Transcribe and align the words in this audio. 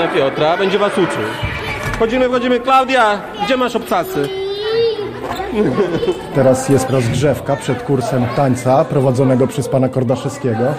pana 0.00 0.14
Piotra, 0.14 0.56
będzie 0.56 0.78
was 0.78 0.92
uczył. 0.92 1.22
Wchodzimy, 1.92 2.28
wchodzimy. 2.28 2.60
Klaudia, 2.60 3.20
gdzie 3.44 3.56
masz 3.56 3.76
obcasy? 3.76 4.28
Teraz 6.34 6.68
jest 6.68 6.90
rozgrzewka 6.90 7.56
przed 7.56 7.82
kursem 7.82 8.26
tańca 8.36 8.84
prowadzonego 8.84 9.46
przez 9.46 9.68
pana 9.68 9.88
Kordaszewskiego. 9.88 10.74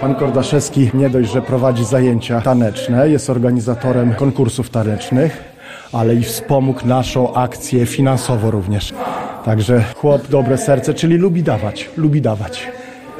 Pan 0.00 0.14
Kordaszewski 0.14 0.90
nie 0.94 1.10
dość, 1.10 1.30
że 1.30 1.42
prowadzi 1.42 1.84
zajęcia 1.84 2.40
taneczne, 2.40 3.08
jest 3.08 3.30
organizatorem 3.30 4.14
konkursów 4.14 4.70
tanecznych, 4.70 5.44
ale 5.92 6.14
i 6.14 6.22
wspomógł 6.22 6.86
naszą 6.86 7.34
akcję 7.34 7.86
finansowo 7.86 8.50
również. 8.50 8.92
Także 9.44 9.84
chłop 9.96 10.26
dobre 10.28 10.58
serce, 10.58 10.94
czyli 10.94 11.16
lubi 11.16 11.42
dawać, 11.42 11.90
lubi 11.96 12.20
dawać. 12.20 12.68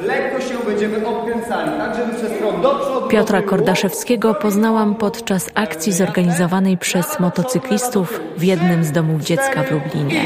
Lekko 0.07 0.41
się 0.41 0.65
będziemy 0.65 1.07
obkręcali, 1.07 1.22
tak. 1.53 3.09
Piotra 3.09 3.41
Kordaszewskiego 3.41 4.33
poznałam 4.33 4.95
podczas 4.95 5.49
akcji 5.53 5.93
zorganizowanej 5.93 6.77
przez 6.77 7.19
motocyklistów 7.19 8.19
w 8.37 8.43
jednym 8.43 8.83
z 8.83 8.91
domów 8.91 9.21
dziecka 9.21 9.63
w 9.63 9.71
Lublinie. 9.71 10.21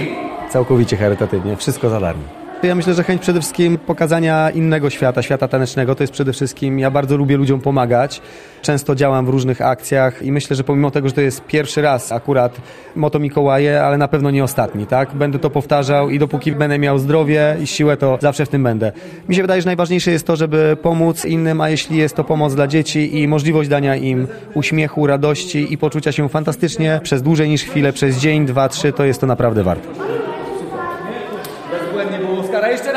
Całkowicie 0.49 0.97
charytatywnie, 0.97 1.57
wszystko 1.57 1.89
za 1.89 1.99
darmo. 1.99 2.46
Ja 2.63 2.75
myślę, 2.75 2.93
że 2.93 3.03
chęć 3.03 3.21
przede 3.21 3.39
wszystkim 3.39 3.77
pokazania 3.77 4.49
innego 4.49 4.89
świata, 4.89 5.21
świata 5.21 5.47
tanecznego, 5.47 5.95
to 5.95 6.03
jest 6.03 6.13
przede 6.13 6.33
wszystkim, 6.33 6.79
ja 6.79 6.91
bardzo 6.91 7.17
lubię 7.17 7.37
ludziom 7.37 7.61
pomagać. 7.61 8.21
Często 8.61 8.95
działam 8.95 9.25
w 9.25 9.29
różnych 9.29 9.61
akcjach 9.61 10.21
i 10.21 10.31
myślę, 10.31 10.55
że 10.55 10.63
pomimo 10.63 10.91
tego, 10.91 11.07
że 11.07 11.13
to 11.13 11.21
jest 11.21 11.45
pierwszy 11.45 11.81
raz 11.81 12.11
akurat 12.11 12.61
Moto 12.95 13.19
Mikołaje, 13.19 13.83
ale 13.83 13.97
na 13.97 14.07
pewno 14.07 14.31
nie 14.31 14.43
ostatni, 14.43 14.87
tak? 14.87 15.13
Będę 15.13 15.39
to 15.39 15.49
powtarzał 15.49 16.09
i 16.09 16.19
dopóki 16.19 16.51
będę 16.51 16.79
miał 16.79 16.99
zdrowie 16.99 17.57
i 17.61 17.67
siłę, 17.67 17.97
to 17.97 18.17
zawsze 18.21 18.45
w 18.45 18.49
tym 18.49 18.63
będę. 18.63 18.91
Mi 19.29 19.35
się 19.35 19.41
wydaje, 19.41 19.61
że 19.61 19.65
najważniejsze 19.65 20.11
jest 20.11 20.27
to, 20.27 20.35
żeby 20.35 20.77
pomóc 20.81 21.25
innym, 21.25 21.61
a 21.61 21.69
jeśli 21.69 21.97
jest 21.97 22.15
to 22.15 22.23
pomoc 22.23 22.55
dla 22.55 22.67
dzieci 22.67 23.21
i 23.21 23.27
możliwość 23.27 23.69
dania 23.69 23.95
im 23.95 24.27
uśmiechu, 24.53 25.07
radości 25.07 25.73
i 25.73 25.77
poczucia 25.77 26.11
się 26.11 26.29
fantastycznie 26.29 26.99
przez 27.03 27.21
dłużej 27.21 27.49
niż 27.49 27.63
chwilę, 27.63 27.93
przez 27.93 28.17
dzień, 28.17 28.45
dwa, 28.45 28.69
trzy, 28.69 28.93
to 28.93 29.05
jest 29.05 29.21
to 29.21 29.27
naprawdę 29.27 29.63
warto. 29.63 30.26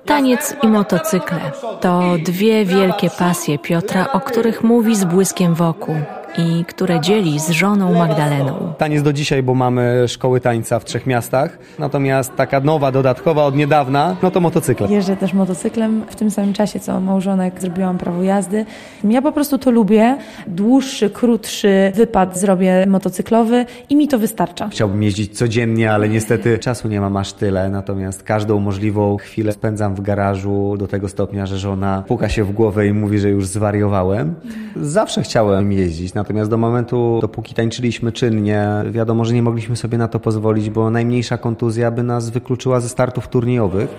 Taniec 0.05 0.55
i 0.63 0.67
motocykle 0.67 1.39
to 1.81 2.01
dwie 2.25 2.65
wielkie 2.65 3.09
pasje 3.09 3.59
Piotra, 3.59 4.05
o 4.13 4.19
których 4.19 4.63
mówi 4.63 4.95
z 4.95 5.05
błyskiem 5.05 5.55
wokół 5.55 5.95
i 6.37 6.65
które 6.65 7.01
dzieli 7.01 7.39
z 7.39 7.49
żoną 7.49 7.93
Magdaleną. 7.93 8.73
Taniec 8.77 9.03
do 9.03 9.13
dzisiaj, 9.13 9.43
bo 9.43 9.53
mamy 9.53 10.07
szkoły 10.07 10.41
tańca 10.41 10.79
w 10.79 10.85
trzech 10.85 11.07
miastach. 11.07 11.57
Natomiast 11.79 12.35
taka 12.35 12.59
nowa, 12.59 12.91
dodatkowa 12.91 13.43
od 13.43 13.55
niedawna, 13.55 14.15
no 14.23 14.31
to 14.31 14.39
motocykle. 14.39 14.87
Jeżdżę 14.87 15.17
też 15.17 15.33
motocyklem 15.33 16.03
w 16.09 16.15
tym 16.15 16.31
samym 16.31 16.53
czasie, 16.53 16.79
co 16.79 17.01
małżonek 17.01 17.61
zrobiłam 17.61 17.97
prawo 17.97 18.23
jazdy. 18.23 18.65
Ja 19.03 19.21
po 19.21 19.31
prostu 19.31 19.57
to 19.57 19.71
lubię. 19.71 20.17
Dłuższy, 20.47 21.09
krótszy 21.09 21.91
wypad 21.95 22.37
zrobię 22.37 22.85
motocyklowy 22.87 23.65
i 23.89 23.95
mi 23.95 24.07
to 24.07 24.19
wystarcza. 24.19 24.69
Chciałbym 24.69 25.03
jeździć 25.03 25.37
codziennie, 25.37 25.91
ale 25.91 26.09
niestety 26.09 26.59
czasu 26.59 26.87
nie 26.87 27.01
mam 27.01 27.17
aż 27.17 27.33
tyle. 27.33 27.69
Natomiast 27.69 28.23
każdą 28.23 28.59
możliwą 28.59 29.17
chwilę 29.17 29.51
spędzam 29.51 29.95
w 29.95 30.01
garażu 30.01 30.75
do 30.79 30.87
tego 30.87 31.07
stopnia, 31.09 31.45
że 31.45 31.57
żona 31.57 32.03
puka 32.07 32.29
się 32.29 32.43
w 32.43 32.51
głowę 32.51 32.87
i 32.87 32.93
mówi, 32.93 33.19
że 33.19 33.29
już 33.29 33.47
zwariowałem. 33.47 34.35
Zawsze 34.75 35.21
chciałem 35.21 35.71
jeździć, 35.71 36.13
natomiast 36.27 36.49
do 36.49 36.57
momentu, 36.57 37.19
dopóki 37.21 37.55
tańczyliśmy 37.55 38.11
czynnie, 38.11 38.67
wiadomo, 38.91 39.25
że 39.25 39.33
nie 39.33 39.41
mogliśmy 39.41 39.75
sobie 39.75 39.97
na 39.97 40.07
to 40.07 40.19
pozwolić, 40.19 40.69
bo 40.69 40.89
najmniejsza 40.89 41.37
kontuzja 41.37 41.91
by 41.91 42.03
nas 42.03 42.29
wykluczyła 42.29 42.79
ze 42.79 42.89
startów 42.89 43.27
turniejowych. 43.27 43.89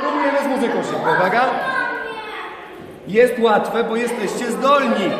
Próbujemy 0.00 0.38
z 0.44 0.56
muzyką 0.56 0.82
szybko, 0.82 1.10
uwaga. 1.16 1.42
Jest 3.08 3.38
łatwe, 3.38 3.84
bo 3.84 3.96
jesteście 3.96 4.52
zdolni. 4.52 5.10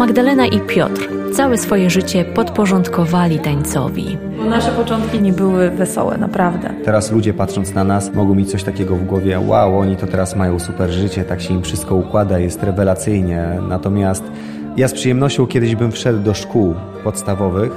Magdalena 0.00 0.46
i 0.46 0.60
Piotr 0.60 1.08
całe 1.32 1.58
swoje 1.58 1.90
życie 1.90 2.24
podporządkowali 2.24 3.38
tańcowi. 3.38 4.18
Nasze 4.48 4.72
początki 4.72 5.22
nie 5.22 5.32
były 5.32 5.70
wesołe, 5.70 6.18
naprawdę. 6.18 6.70
Teraz 6.84 7.12
ludzie 7.12 7.34
patrząc 7.34 7.74
na 7.74 7.84
nas 7.84 8.14
mogą 8.14 8.34
mieć 8.34 8.50
coś 8.50 8.62
takiego 8.62 8.96
w 8.96 9.04
głowie, 9.04 9.40
wow, 9.40 9.78
oni 9.78 9.96
to 9.96 10.06
teraz 10.06 10.36
mają 10.36 10.58
super 10.58 10.90
życie, 10.90 11.24
tak 11.24 11.40
się 11.40 11.54
im 11.54 11.62
wszystko 11.62 11.94
układa, 11.94 12.38
jest 12.38 12.62
rewelacyjnie. 12.62 13.58
Natomiast 13.68 14.24
ja 14.76 14.88
z 14.88 14.92
przyjemnością 14.92 15.46
kiedyś 15.46 15.74
bym 15.74 15.92
wszedł 15.92 16.18
do 16.18 16.34
szkół 16.34 16.74
podstawowych 17.04 17.72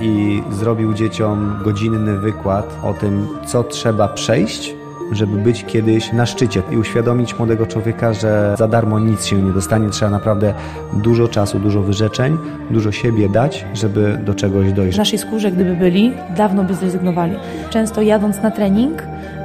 i 0.00 0.42
zrobił 0.50 0.94
dzieciom 0.94 1.60
godzinny 1.64 2.18
wykład 2.18 2.76
o 2.84 2.94
tym, 2.94 3.26
co 3.46 3.64
trzeba 3.64 4.08
przejść, 4.08 4.74
żeby 5.12 5.36
być 5.36 5.64
kiedyś 5.64 6.12
na 6.12 6.26
szczycie 6.26 6.62
i 6.70 6.76
uświadomić 6.76 7.38
młodego 7.38 7.66
człowieka, 7.66 8.12
że 8.12 8.54
za 8.58 8.68
darmo 8.68 8.98
nic 8.98 9.24
się 9.24 9.42
nie 9.42 9.52
dostanie, 9.52 9.90
trzeba 9.90 10.10
naprawdę 10.10 10.54
dużo 10.92 11.28
czasu, 11.28 11.58
dużo 11.58 11.82
wyrzeczeń, 11.82 12.38
dużo 12.70 12.92
siebie 12.92 13.28
dać, 13.28 13.64
żeby 13.74 14.18
do 14.24 14.34
czegoś 14.34 14.66
W 14.66 14.72
dojść. 14.72 14.98
naszej 14.98 15.18
skórze, 15.18 15.50
gdyby 15.50 15.76
byli, 15.76 16.12
dawno 16.36 16.64
by 16.64 16.74
zrezygnowali. 16.74 17.32
Często 17.70 18.02
jadąc 18.02 18.42
na 18.42 18.50
trening, 18.50 19.02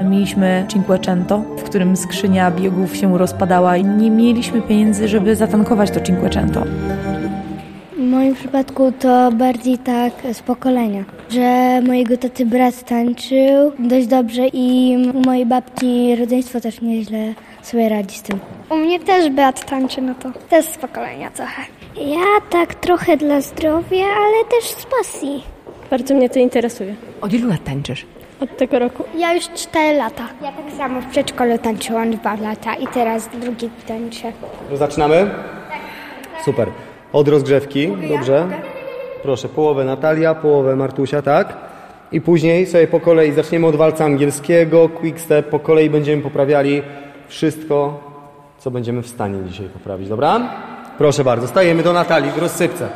mieliśmy 0.09 0.65
Cinquecento, 0.67 1.43
w 1.57 1.63
którym 1.63 1.95
skrzynia 1.95 2.51
biegów 2.51 2.95
się 2.95 3.17
rozpadała 3.17 3.77
i 3.77 3.85
nie 3.85 4.11
mieliśmy 4.11 4.61
pieniędzy, 4.61 5.07
żeby 5.07 5.35
zatankować 5.35 5.91
to 5.91 6.01
Cinquecento. 6.01 6.63
W 8.15 8.17
moim 8.17 8.35
przypadku 8.35 8.91
to 8.99 9.31
bardziej 9.31 9.77
tak 9.77 10.13
z 10.33 10.41
pokolenia, 10.41 11.03
że 11.29 11.81
mojego 11.81 12.17
taty 12.17 12.45
brat 12.45 12.83
tańczył 12.83 13.71
dość 13.79 14.07
dobrze 14.07 14.47
i 14.53 14.97
u 15.13 15.21
mojej 15.21 15.45
babci 15.45 16.15
rodzeństwo 16.15 16.61
też 16.61 16.81
nieźle 16.81 17.33
sobie 17.61 17.89
radzi 17.89 18.17
z 18.17 18.21
tym. 18.21 18.39
U 18.69 18.75
mnie 18.75 18.99
też 18.99 19.29
brat 19.29 19.65
tańczy, 19.65 20.01
no 20.01 20.15
to 20.15 20.31
też 20.49 20.65
z 20.65 20.77
pokolenia 20.77 21.31
trochę. 21.31 21.61
Ja 21.95 22.41
tak 22.49 22.75
trochę 22.75 23.17
dla 23.17 23.41
zdrowia, 23.41 24.05
ale 24.05 24.45
też 24.51 24.69
z 24.69 24.85
pasji. 24.85 25.43
Bardzo 25.89 26.13
mnie 26.15 26.29
to 26.29 26.39
interesuje. 26.39 26.95
Od 27.21 27.33
ilu 27.33 27.49
lat 27.49 27.63
tańczysz? 27.63 28.05
Od 28.39 28.57
tego 28.57 28.79
roku. 28.79 29.03
Ja 29.17 29.33
już 29.33 29.49
4 29.49 29.97
lata. 29.97 30.23
Ja 30.41 30.51
tak 30.51 30.77
samo 30.77 31.01
w 31.01 31.05
przedszkolu 31.05 31.57
tańczyłam 31.57 32.11
dwa 32.11 32.35
lata 32.35 32.75
i 32.75 32.87
teraz 32.87 33.29
drugi 33.41 33.69
tańczę. 33.87 34.31
Zaczynamy? 34.73 35.29
Super. 36.45 36.67
Od 37.15 37.27
rozgrzewki, 37.27 37.89
dobrze. 38.09 38.47
Proszę, 39.23 39.49
połowę 39.49 39.85
Natalia, 39.85 40.35
połowę 40.35 40.75
Martusia, 40.75 41.21
tak? 41.21 41.57
I 42.11 42.21
później 42.21 42.65
sobie 42.65 42.87
po 42.87 42.99
kolei 42.99 43.31
zaczniemy 43.31 43.67
od 43.67 43.75
walca 43.75 44.05
angielskiego, 44.05 44.89
quick 44.89 45.19
step, 45.19 45.49
po 45.49 45.59
kolei 45.59 45.89
będziemy 45.89 46.21
poprawiali 46.21 46.81
wszystko, 47.27 47.99
co 48.57 48.71
będziemy 48.71 49.01
w 49.01 49.07
stanie 49.07 49.39
dzisiaj 49.47 49.67
poprawić, 49.67 50.09
dobra? 50.09 50.49
Proszę 50.97 51.23
bardzo, 51.23 51.47
stajemy 51.47 51.83
do 51.83 51.93
Natalii 51.93 52.31
w 52.31 52.37
rozsypce. 52.37 52.87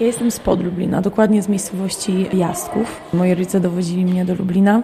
Ja 0.00 0.06
jestem 0.06 0.30
spod 0.30 0.64
Lublina, 0.64 1.00
dokładnie 1.00 1.42
z 1.42 1.48
miejscowości 1.48 2.26
Jastków. 2.32 3.00
Moi 3.12 3.34
rodzice 3.34 3.60
dowozili 3.60 4.04
mnie 4.04 4.24
do 4.24 4.34
Lublina 4.34 4.82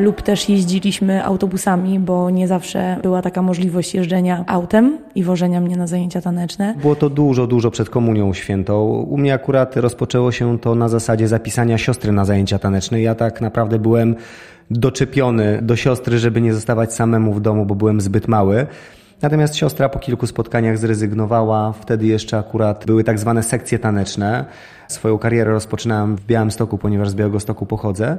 lub 0.00 0.22
też 0.22 0.48
jeździliśmy 0.48 1.24
autobusami, 1.24 1.98
bo 1.98 2.30
nie 2.30 2.48
zawsze 2.48 2.96
była 3.02 3.22
taka 3.22 3.42
możliwość 3.42 3.94
jeżdżenia 3.94 4.44
autem 4.46 4.98
i 5.14 5.24
wożenia 5.24 5.60
mnie 5.60 5.76
na 5.76 5.86
zajęcia 5.86 6.20
taneczne. 6.20 6.74
Było 6.80 6.96
to 6.96 7.10
dużo, 7.10 7.46
dużo 7.46 7.70
przed 7.70 7.90
komunią 7.90 8.32
świętą. 8.32 8.84
U 8.86 9.18
mnie 9.18 9.34
akurat 9.34 9.76
rozpoczęło 9.76 10.32
się 10.32 10.58
to 10.58 10.74
na 10.74 10.88
zasadzie 10.88 11.28
zapisania 11.28 11.78
siostry 11.78 12.12
na 12.12 12.24
zajęcia 12.24 12.58
taneczne. 12.58 13.00
Ja 13.00 13.14
tak 13.14 13.40
naprawdę 13.40 13.78
byłem 13.78 14.14
doczepiony 14.70 15.58
do 15.62 15.76
siostry, 15.76 16.18
żeby 16.18 16.40
nie 16.40 16.54
zostawać 16.54 16.94
samemu 16.94 17.34
w 17.34 17.40
domu, 17.40 17.66
bo 17.66 17.74
byłem 17.74 18.00
zbyt 18.00 18.28
mały. 18.28 18.66
Natomiast 19.22 19.56
siostra 19.56 19.88
po 19.88 19.98
kilku 19.98 20.26
spotkaniach 20.26 20.78
zrezygnowała. 20.78 21.72
Wtedy 21.72 22.06
jeszcze 22.06 22.38
akurat 22.38 22.86
były 22.86 23.04
tak 23.04 23.18
zwane 23.18 23.42
sekcje 23.42 23.78
taneczne. 23.78 24.44
Swoją 24.88 25.18
karierę 25.18 25.52
rozpoczynałem 25.52 26.16
w 26.16 26.26
Białymstoku, 26.26 26.78
ponieważ 26.78 27.08
z 27.08 27.14
Białegostoku 27.14 27.66
pochodzę. 27.66 28.18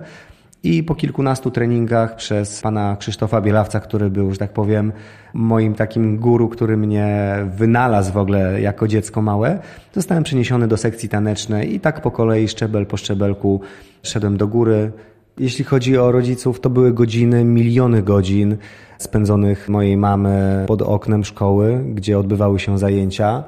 I 0.63 0.83
po 0.83 0.95
kilkunastu 0.95 1.51
treningach 1.51 2.15
przez 2.15 2.61
pana 2.61 2.97
Krzysztofa 2.99 3.41
Bielawca, 3.41 3.79
który 3.79 4.09
był, 4.09 4.31
że 4.31 4.37
tak 4.37 4.53
powiem, 4.53 4.91
moim 5.33 5.73
takim 5.73 6.17
guru, 6.17 6.49
który 6.49 6.77
mnie 6.77 7.35
wynalazł 7.55 8.13
w 8.13 8.17
ogóle 8.17 8.61
jako 8.61 8.87
dziecko 8.87 9.21
małe, 9.21 9.59
zostałem 9.93 10.23
przeniesiony 10.23 10.67
do 10.67 10.77
sekcji 10.77 11.09
tanecznej 11.09 11.75
i 11.75 11.79
tak 11.79 12.01
po 12.01 12.11
kolei, 12.11 12.47
szczebel 12.47 12.85
po 12.85 12.97
szczebelku, 12.97 13.61
szedłem 14.03 14.37
do 14.37 14.47
góry. 14.47 14.91
Jeśli 15.37 15.65
chodzi 15.65 15.97
o 15.97 16.11
rodziców, 16.11 16.59
to 16.59 16.69
były 16.69 16.93
godziny, 16.93 17.43
miliony 17.43 18.03
godzin 18.03 18.57
spędzonych 18.97 19.69
mojej 19.69 19.97
mamy 19.97 20.65
pod 20.67 20.81
oknem 20.81 21.23
szkoły, 21.23 21.83
gdzie 21.93 22.19
odbywały 22.19 22.59
się 22.59 22.77
zajęcia. 22.77 23.43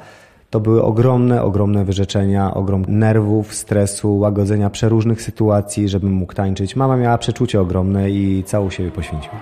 To 0.53 0.59
były 0.59 0.83
ogromne, 0.83 1.43
ogromne 1.43 1.85
wyrzeczenia, 1.85 2.53
ogrom 2.53 2.85
nerwów, 2.87 3.53
stresu, 3.53 4.19
łagodzenia 4.19 4.69
przeróżnych 4.69 5.21
sytuacji, 5.21 5.89
żebym 5.89 6.11
mógł 6.11 6.33
tańczyć. 6.33 6.75
Mama 6.75 6.97
miała 6.97 7.17
przeczucie 7.17 7.61
ogromne 7.61 8.09
i 8.09 8.43
całą 8.43 8.69
siebie 8.69 8.91
poświęciła. 8.91 9.35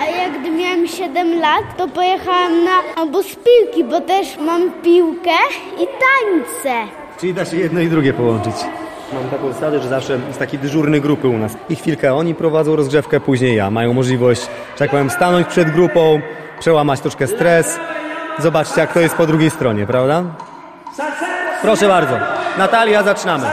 A 0.00 0.04
jak 0.04 0.40
gdy 0.40 0.50
miałem 0.50 0.86
7 0.86 1.40
lat, 1.40 1.76
to 1.76 1.88
pojechałam 1.88 2.52
na 2.64 3.02
obóz 3.02 3.26
piłki, 3.26 3.84
bo 3.84 4.00
też 4.00 4.38
mam 4.46 4.70
piłkę 4.82 5.38
i 5.74 5.86
tańce. 5.86 6.92
Czyli 7.20 7.34
da 7.34 7.44
się 7.44 7.56
jedno 7.56 7.80
i 7.80 7.88
drugie 7.88 8.12
połączyć. 8.12 8.54
Mam 9.12 9.30
taką 9.30 9.52
zasadę, 9.52 9.80
że 9.80 9.88
zawsze 9.88 10.20
jest 10.28 10.38
taki 10.38 10.58
dyżurny 10.58 11.00
grupy 11.00 11.28
u 11.28 11.38
nas. 11.38 11.56
I 11.70 11.76
chwilkę 11.76 12.14
oni 12.14 12.34
prowadzą 12.34 12.76
rozgrzewkę, 12.76 13.20
później 13.20 13.56
ja. 13.56 13.70
Mają 13.70 13.92
możliwość, 13.92 14.42
że 14.42 14.78
tak 14.78 14.90
powiem, 14.90 15.10
stanąć 15.10 15.46
przed 15.46 15.70
grupą, 15.70 16.20
przełamać 16.60 17.00
troszkę 17.00 17.26
stres. 17.26 17.78
Zobaczcie, 18.38 18.80
jak 18.80 18.92
to 18.92 19.00
jest 19.00 19.14
po 19.14 19.26
drugiej 19.26 19.50
stronie, 19.50 19.86
prawda? 19.86 20.22
Proszę 21.62 21.88
bardzo. 21.88 22.14
Natalia, 22.58 23.02
zaczynamy. 23.02 23.46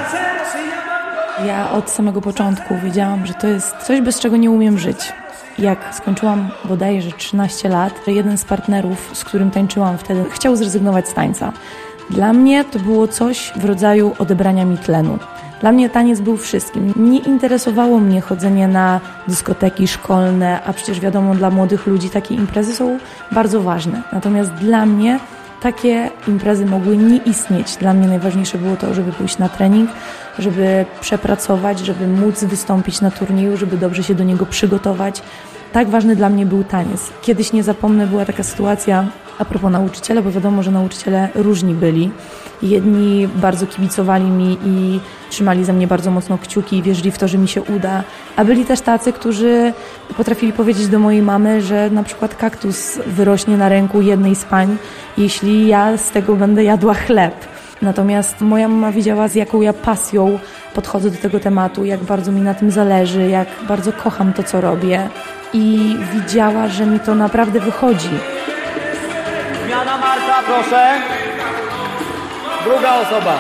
Ja 1.46 1.72
od 1.72 1.90
samego 1.90 2.22
początku 2.22 2.76
wiedziałam, 2.84 3.26
że 3.26 3.34
to 3.34 3.48
jest 3.48 3.78
coś, 3.78 4.02
bez 4.02 4.20
czego 4.20 4.38
nie 4.38 4.52
umiem 4.52 4.78
żyć. 4.78 5.14
Jak 5.60 5.96
skończyłam 5.96 6.50
bodajże 6.66 7.12
13 7.12 7.70
lat, 7.70 8.08
jeden 8.08 8.38
z 8.38 8.46
partnerów, 8.46 9.10
z 9.14 9.24
którym 9.24 9.52
tańczyłam 9.52 9.98
wtedy, 9.98 10.26
chciał 10.30 10.56
zrezygnować 10.56 11.08
z 11.08 11.14
tańca. 11.14 11.52
Dla 12.10 12.34
mnie 12.34 12.66
to 12.66 12.80
było 12.80 13.08
coś 13.08 13.54
w 13.56 13.66
rodzaju 13.66 14.16
odebrania 14.20 14.66
mi 14.66 14.78
tlenu. 14.78 15.18
Dla 15.66 15.72
mnie 15.72 15.90
taniec 15.90 16.22
był 16.22 16.38
wszystkim. 16.38 16.94
Nie 16.96 17.20
interesowało 17.20 18.00
mnie 18.00 18.22
chodzenie 18.22 18.68
na 18.68 19.02
dyskoteki 19.28 19.88
szkolne, 19.88 20.64
a 20.64 20.74
przecież 20.74 21.00
wiadomo, 21.00 21.36
dla 21.36 21.50
młodych 21.50 21.88
ludzi 21.88 22.10
takie 22.10 22.36
imprezy 22.36 22.76
są 22.76 23.00
bardzo 23.32 23.62
ważne. 23.62 24.02
Natomiast 24.14 24.52
dla 24.52 24.86
mnie 24.86 25.20
takie 25.62 26.10
imprezy 26.28 26.66
mogły 26.66 26.98
nie 26.98 27.18
istnieć. 27.18 27.76
Dla 27.76 27.94
mnie 27.94 28.08
najważniejsze 28.08 28.58
było 28.58 28.76
to, 28.76 28.94
żeby 28.94 29.12
pójść 29.12 29.38
na 29.38 29.50
trening, 29.50 29.90
żeby 30.40 30.86
przepracować, 31.02 31.80
żeby 31.80 32.08
móc 32.08 32.44
wystąpić 32.44 33.02
na 33.02 33.12
turnieju, 33.12 33.58
żeby 33.58 33.78
dobrze 33.78 34.04
się 34.04 34.16
do 34.16 34.24
niego 34.24 34.46
przygotować. 34.46 35.22
Tak 35.74 35.90
ważny 35.90 36.16
dla 36.16 36.30
mnie 36.30 36.46
był 36.46 36.64
taniec. 36.64 37.12
Kiedyś 37.22 37.54
nie 37.54 37.64
zapomnę, 37.64 38.08
była 38.08 38.26
taka 38.26 38.44
sytuacja 38.44 39.08
a 39.40 39.46
propos 39.46 39.72
nauczyciela, 39.72 40.22
bo 40.22 40.32
wiadomo, 40.32 40.64
że 40.64 40.72
nauczyciele 40.72 41.30
różni 41.36 41.74
byli. 41.74 42.12
Jedni 42.62 43.28
bardzo 43.36 43.68
kibicowali 43.68 44.26
mi 44.26 44.58
i 44.66 45.00
trzymali 45.30 45.66
ze 45.66 45.74
mnie 45.74 45.88
bardzo 45.88 46.12
mocno 46.12 46.38
kciuki 46.38 46.78
i 46.78 46.82
wierzyli 46.82 47.12
w 47.12 47.18
to, 47.18 47.28
że 47.28 47.38
mi 47.38 47.48
się 47.48 47.62
uda, 47.62 48.04
a 48.36 48.46
byli 48.46 48.66
też 48.66 48.82
tacy, 48.82 49.14
którzy 49.14 49.74
potrafili 50.18 50.54
powiedzieć 50.54 50.88
do 50.88 51.00
mojej 51.00 51.22
mamy, 51.22 51.62
że 51.62 51.90
na 51.90 52.04
przykład 52.04 52.36
kaktus 52.36 53.00
wyrośnie 53.08 53.58
na 53.58 53.70
ręku 53.70 54.02
jednej 54.02 54.36
z 54.36 54.46
pań, 54.46 54.78
jeśli 55.18 55.68
ja 55.68 55.98
z 55.98 56.12
tego 56.12 56.36
będę 56.36 56.64
jadła 56.64 56.94
chleb. 56.94 57.55
Natomiast 57.82 58.42
moja 58.42 58.68
mama 58.68 58.92
widziała, 58.92 59.28
z 59.28 59.36
jaką 59.36 59.62
ja 59.62 59.74
pasją 59.74 60.40
podchodzę 60.74 61.12
do 61.12 61.18
tego 61.18 61.40
tematu, 61.40 61.86
jak 61.86 62.04
bardzo 62.04 62.32
mi 62.32 62.42
na 62.42 62.54
tym 62.54 62.72
zależy, 62.72 63.28
jak 63.30 63.48
bardzo 63.68 63.94
kocham 63.94 64.34
to, 64.34 64.44
co 64.44 64.62
robię. 64.62 65.10
I 65.54 65.98
widziała, 66.14 66.68
że 66.68 66.86
mi 66.86 67.00
to 67.00 67.16
naprawdę 67.16 67.60
wychodzi. 67.60 68.10
Zmiana 69.66 69.98
Marta, 69.98 70.36
proszę. 70.46 71.02
Druga 72.64 72.94
osoba. 72.96 73.38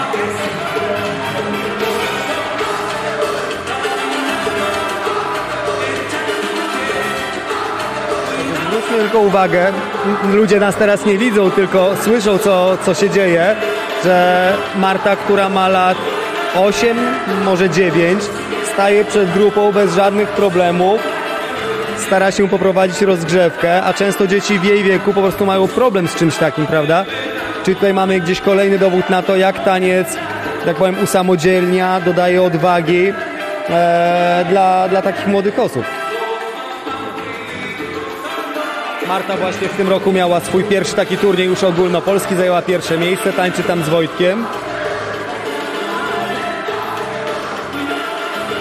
Zwróćmy 8.67 8.97
tylko 8.97 9.19
uwagę, 9.19 9.71
ludzie 10.33 10.59
nas 10.59 10.75
teraz 10.75 11.05
nie 11.05 11.17
widzą, 11.17 11.51
tylko 11.51 11.95
słyszą, 12.03 12.38
co, 12.38 12.77
co 12.85 12.93
się 12.93 13.09
dzieje, 13.09 13.55
że 14.05 14.53
Marta, 14.75 15.15
która 15.15 15.49
ma 15.49 15.67
lat 15.67 15.97
8, 16.55 16.97
może 17.45 17.69
9, 17.69 18.23
staje 18.73 19.05
przed 19.05 19.31
grupą 19.31 19.71
bez 19.71 19.95
żadnych 19.95 20.29
problemów, 20.29 21.01
stara 21.97 22.31
się 22.31 22.49
poprowadzić 22.49 23.01
rozgrzewkę, 23.01 23.83
a 23.83 23.93
często 23.93 24.27
dzieci 24.27 24.59
w 24.59 24.63
jej 24.63 24.83
wieku 24.83 25.13
po 25.13 25.21
prostu 25.21 25.45
mają 25.45 25.67
problem 25.67 26.07
z 26.07 26.15
czymś 26.15 26.37
takim, 26.37 26.67
prawda? 26.67 27.05
Czyli 27.63 27.75
tutaj 27.75 27.93
mamy 27.93 28.19
gdzieś 28.19 28.41
kolejny 28.41 28.79
dowód 28.79 29.09
na 29.09 29.21
to, 29.21 29.35
jak 29.35 29.63
taniec, 29.63 30.17
tak 30.65 30.75
powiem, 30.75 30.95
usamodzielnia, 31.03 32.01
dodaje 32.01 32.43
odwagi 32.43 33.13
e, 33.69 34.45
dla, 34.49 34.89
dla 34.89 35.01
takich 35.01 35.27
młodych 35.27 35.59
osób. 35.59 35.85
Marta 39.07 39.37
właśnie 39.37 39.67
w 39.67 39.77
tym 39.77 39.89
roku 39.89 40.11
miała 40.11 40.39
swój 40.39 40.63
pierwszy 40.63 40.95
taki 40.95 41.17
turniej 41.17 41.47
już 41.47 41.63
ogólnopolski, 41.63 42.35
zajęła 42.35 42.61
pierwsze 42.61 42.97
miejsce, 42.97 43.33
tańczy 43.33 43.63
tam 43.63 43.83
z 43.83 43.89
Wojtkiem. 43.89 44.45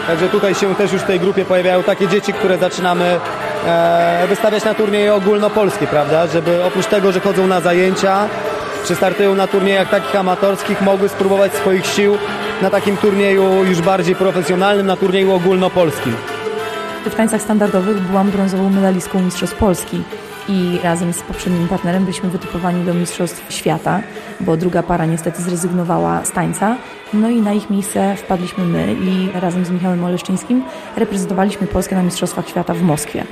Także 0.06 0.28
tutaj 0.28 0.54
się 0.54 0.74
też 0.74 0.92
już 0.92 1.02
w 1.02 1.06
tej 1.06 1.20
grupie 1.20 1.44
pojawiają 1.44 1.82
takie 1.82 2.08
dzieci, 2.08 2.32
które 2.32 2.58
zaczynamy 2.58 3.20
e, 3.66 4.26
wystawiać 4.28 4.64
na 4.64 4.74
turnieje 4.74 5.14
ogólnopolskie, 5.14 5.86
prawda? 5.86 6.26
Żeby 6.26 6.64
oprócz 6.64 6.86
tego, 6.86 7.12
że 7.12 7.20
chodzą 7.20 7.46
na 7.46 7.60
zajęcia, 7.60 8.28
czy 8.86 8.94
startują 8.94 9.34
na 9.34 9.46
turniejach 9.46 9.90
takich 9.90 10.16
amatorskich, 10.16 10.80
mogły 10.80 11.08
spróbować 11.08 11.54
swoich 11.54 11.86
sił 11.86 12.18
na 12.62 12.70
takim 12.70 12.96
turnieju 12.96 13.64
już 13.64 13.80
bardziej 13.80 14.14
profesjonalnym, 14.14 14.86
na 14.86 14.96
turnieju 14.96 15.32
ogólnopolskim. 15.32 16.16
W 17.06 17.14
tańcach 17.14 17.42
standardowych 17.42 18.00
byłam 18.00 18.30
brązową 18.30 18.70
medalistką 18.70 19.22
Mistrzostw 19.22 19.56
Polski 19.56 20.02
i 20.48 20.78
razem 20.82 21.12
z 21.12 21.22
poprzednim 21.22 21.68
partnerem 21.68 22.04
byliśmy 22.04 22.30
wytypowani 22.30 22.84
do 22.84 22.94
Mistrzostw 22.94 23.52
Świata, 23.52 24.00
bo 24.40 24.56
druga 24.56 24.82
para 24.82 25.06
niestety 25.06 25.42
zrezygnowała 25.42 26.24
z 26.24 26.32
tańca. 26.32 26.76
No 27.14 27.30
i 27.30 27.42
na 27.42 27.52
ich 27.52 27.70
miejsce 27.70 28.16
wpadliśmy 28.16 28.64
my 28.64 28.94
i 28.94 29.40
razem 29.40 29.64
z 29.64 29.70
Michałem 29.70 30.04
Oleszczyńskim 30.04 30.64
reprezentowaliśmy 30.96 31.66
Polskę 31.66 31.96
na 31.96 32.02
Mistrzostwach 32.02 32.48
Świata 32.48 32.74
w 32.74 32.82
Moskwie. 32.82 33.24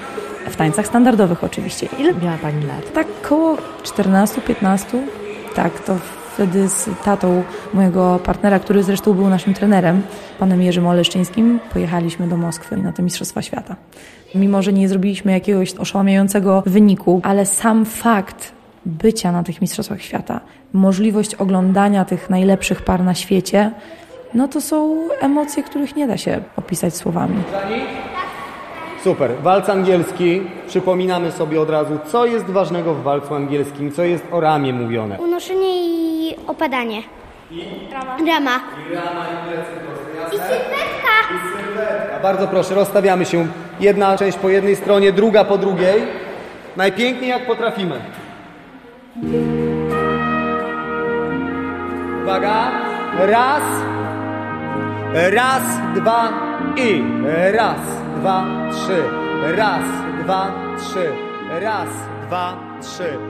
W 0.50 0.56
tańcach 0.56 0.86
standardowych 0.86 1.44
oczywiście. 1.44 1.88
Ile 1.98 2.14
miała 2.14 2.38
Pani 2.38 2.66
lat? 2.66 2.92
Tak 2.92 3.06
koło 3.22 3.56
14-15. 3.82 4.98
Tak, 5.54 5.80
to 5.80 5.96
wtedy 6.34 6.68
z 6.68 6.88
tatą 7.04 7.44
mojego 7.74 8.20
partnera, 8.24 8.58
który 8.58 8.82
zresztą 8.82 9.14
był 9.14 9.28
naszym 9.28 9.54
trenerem, 9.54 10.02
panem 10.38 10.62
Jerzym 10.62 10.86
Oleszczyńskim, 10.86 11.60
pojechaliśmy 11.72 12.28
do 12.28 12.36
Moskwy 12.36 12.76
na 12.76 12.92
te 12.92 13.02
Mistrzostwa 13.02 13.42
Świata. 13.42 13.76
Mimo, 14.34 14.62
że 14.62 14.72
nie 14.72 14.88
zrobiliśmy 14.88 15.32
jakiegoś 15.32 15.74
oszałamiającego 15.74 16.62
wyniku, 16.66 17.20
ale 17.24 17.46
sam 17.46 17.84
fakt 17.84 18.52
bycia 18.86 19.32
na 19.32 19.42
tych 19.42 19.60
Mistrzostwach 19.60 20.02
Świata, 20.02 20.40
możliwość 20.72 21.34
oglądania 21.34 22.04
tych 22.04 22.30
najlepszych 22.30 22.82
par 22.82 23.02
na 23.04 23.14
świecie, 23.14 23.70
no 24.34 24.48
to 24.48 24.60
są 24.60 25.08
emocje, 25.20 25.62
których 25.62 25.96
nie 25.96 26.06
da 26.06 26.16
się 26.16 26.42
opisać 26.56 26.96
słowami. 26.96 27.36
Super. 29.04 29.30
Walc 29.42 29.68
angielski. 29.68 30.42
Przypominamy 30.68 31.32
sobie 31.32 31.60
od 31.60 31.70
razu, 31.70 31.98
co 32.12 32.26
jest 32.26 32.46
ważnego 32.46 32.94
w 32.94 33.02
walcu 33.02 33.34
angielskim, 33.34 33.92
co 33.92 34.02
jest 34.02 34.24
o 34.32 34.40
ramie 34.40 34.72
mówione. 34.72 35.18
Unoszenie 35.18 35.68
i 35.76 36.36
opadanie. 36.46 37.02
Rama. 37.92 38.16
Rama. 38.26 38.60
I 40.26 40.36
sylwetka. 40.36 41.61
Bardzo 42.22 42.48
proszę, 42.48 42.74
rozstawiamy 42.74 43.24
się. 43.24 43.46
Jedna 43.80 44.18
część 44.18 44.38
po 44.38 44.48
jednej 44.48 44.76
stronie, 44.76 45.12
druga 45.12 45.44
po 45.44 45.58
drugiej. 45.58 46.02
Najpiękniej 46.76 47.30
jak 47.30 47.46
potrafimy. 47.46 48.00
Uwaga. 52.22 52.70
Raz. 53.18 53.62
Raz, 55.14 55.62
dwa 55.94 56.32
i. 56.76 57.04
Raz, 57.52 57.80
dwa, 58.16 58.44
trzy. 58.72 59.02
Raz, 59.56 59.84
dwa, 60.24 60.52
trzy. 60.78 61.12
Raz, 61.60 61.88
dwa. 62.26 62.71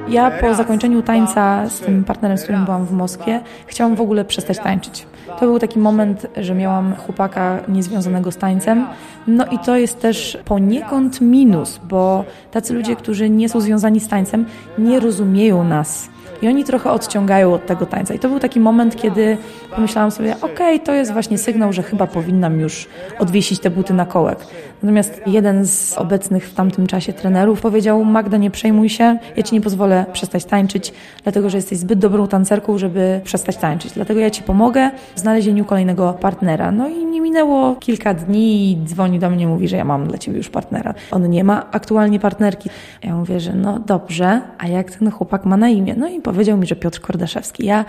Ja 0.09 0.31
po 0.31 0.55
zakończeniu 0.55 1.03
tańca 1.03 1.69
z 1.69 1.81
tym 1.81 2.05
partnerem, 2.05 2.39
z 2.39 2.43
którym 2.43 2.65
byłam 2.65 2.87
w 2.87 2.93
Moskwie, 2.93 3.41
chciałam 3.67 3.95
w 3.95 4.01
ogóle 4.01 4.25
przestać 4.25 4.59
tańczyć. 4.59 5.07
To 5.41 5.47
był 5.47 5.59
taki 5.59 5.79
moment, 5.79 6.27
że 6.37 6.55
miałam 6.55 6.95
chłopaka 6.95 7.59
niezwiązanego 7.69 8.33
z 8.33 8.37
tańcem. 8.37 8.87
No 9.27 9.47
i 9.47 9.59
to 9.59 9.77
jest 9.77 10.01
też 10.01 10.39
poniekąd 10.45 11.21
minus, 11.21 11.81
bo 11.89 12.25
tacy 12.51 12.75
ludzie, 12.75 12.97
którzy 12.97 13.31
nie 13.31 13.49
są 13.49 13.61
związani 13.61 14.01
z 14.01 14.09
tańcem, 14.09 14.47
nie 14.79 15.01
rozumieją 15.01 15.65
nas. 15.65 16.09
I 16.43 16.49
oni 16.49 16.65
trochę 16.65 16.91
odciągają 16.91 17.55
od 17.55 17.67
tego 17.67 17.87
tańca. 17.87 18.15
I 18.15 18.19
to 18.19 18.29
był 18.29 18.39
taki 18.39 18.61
moment, 18.61 18.97
kiedy 18.97 19.37
pomyślałam 19.75 20.11
sobie, 20.11 20.37
okej, 20.41 20.81
to 20.81 20.93
jest 20.93 21.13
właśnie 21.13 21.39
sygnał, 21.39 21.73
że 21.73 21.83
chyba 21.83 22.07
powinnam 22.07 22.61
już 22.61 22.89
odwiesić 23.19 23.61
te 23.61 23.71
buty 23.71 23.95
na 23.95 24.07
kołek. 24.07 24.39
Natomiast 24.83 25.21
jeden 25.27 25.67
z 25.67 25.99
obecnych 25.99 26.49
w 26.49 26.55
tamtym 26.55 26.87
czasie 26.87 27.13
trenerów 27.13 27.61
powiedział, 27.61 28.05
Magda, 28.05 28.37
nie 28.37 28.51
przejmuj 28.51 28.89
się, 28.89 29.19
ja 29.37 29.43
ci 29.43 29.55
nie 29.55 29.61
pozwolę 29.61 30.07
przestać 30.13 30.45
tańczyć, 30.45 30.93
dlatego 31.23 31.51
że 31.51 31.59
jesteś 31.59 31.79
zbyt 31.79 31.99
dobrą 31.99 32.27
tancerką, 32.27 32.79
żeby 32.79 33.21
przestać 33.25 33.57
tańczyć. 33.57 33.93
Dlatego 33.93 34.21
ja 34.21 34.31
ci 34.31 34.43
pomogę 34.43 34.91
w 35.15 35.21
znalezieniu 35.21 35.65
kolejnego 35.65 36.13
partnera. 36.13 36.73
No 36.73 36.89
i 36.89 37.05
nie 37.05 37.21
minęło 37.21 37.77
kilka 37.77 38.15
dni 38.15 38.73
i 38.73 38.85
dzwoni 38.85 39.19
do 39.19 39.31
mnie, 39.31 39.47
mówi, 39.47 39.69
że 39.69 39.77
ja 39.77 39.85
mam 39.85 40.07
dla 40.07 40.19
ciebie 40.19 40.39
już 40.39 40.49
partnera. 40.49 40.95
On 41.11 41.31
nie 41.31 41.45
ma 41.45 41.71
aktualnie 41.71 42.21
partnerki. 42.21 42.71
Ja 43.03 43.15
mówię, 43.15 43.41
że 43.41 43.53
no 43.53 43.79
dobrze, 43.79 44.41
a 44.59 44.69
jak 44.69 44.91
ten 44.91 45.11
chłopak 45.11 45.45
ma 45.45 45.57
na 45.57 45.69
imię? 45.69 45.95
No 45.99 46.09
i 46.09 46.21
powiedział 46.33 46.59
mi, 46.59 46.67
że 46.67 46.77
Piotr 46.77 47.01
Kordaszewski. 47.01 47.67
Ja 47.67 47.85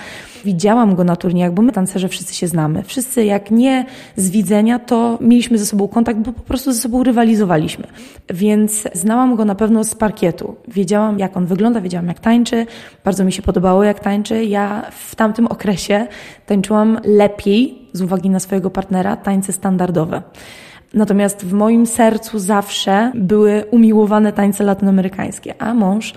widziałam 0.46 0.96
go 0.96 1.04
na 1.04 1.16
turniejach, 1.16 1.54
bo 1.54 1.62
my 1.62 1.72
tancerze 1.72 2.10
wszyscy 2.10 2.36
się 2.36 2.48
znamy. 2.48 2.84
Wszyscy 2.84 3.26
jak 3.26 3.52
nie 3.52 3.86
z 4.16 4.30
widzenia, 4.30 4.80
to 4.80 5.18
mieliśmy 5.22 5.58
ze 5.58 5.66
sobą 5.66 5.88
kontakt, 5.88 6.20
bo 6.20 6.32
po 6.34 6.42
prostu 6.42 6.74
ze 6.74 6.82
sobą 6.82 7.04
rywalizowaliśmy. 7.04 7.88
Więc 8.30 8.88
znałam 8.94 9.36
go 9.36 9.46
na 9.46 9.56
pewno 9.56 9.84
z 9.84 9.96
parkietu. 9.96 10.56
Wiedziałam, 10.68 11.20
jak 11.20 11.38
on 11.38 11.46
wygląda, 11.46 11.82
wiedziałam, 11.82 12.08
jak 12.08 12.20
tańczy. 12.20 12.66
Bardzo 13.06 13.24
mi 13.24 13.32
się 13.32 13.42
podobało, 13.42 13.84
jak 13.84 14.00
tańczy. 14.00 14.46
Ja 14.46 14.86
w 14.92 15.16
tamtym 15.16 15.48
okresie 15.48 16.08
tańczyłam 16.46 17.00
lepiej 17.04 17.90
z 17.94 18.02
uwagi 18.02 18.30
na 18.30 18.40
swojego 18.40 18.70
partnera 18.70 19.16
tańce 19.16 19.54
standardowe. 19.54 20.22
Natomiast 20.94 21.46
w 21.46 21.54
moim 21.54 21.86
sercu 21.86 22.40
zawsze 22.40 23.12
były 23.16 23.66
umiłowane 23.72 24.34
tańce 24.34 24.64
latynoamerykańskie, 24.64 25.62
a 25.62 25.74
mąż 25.74 26.14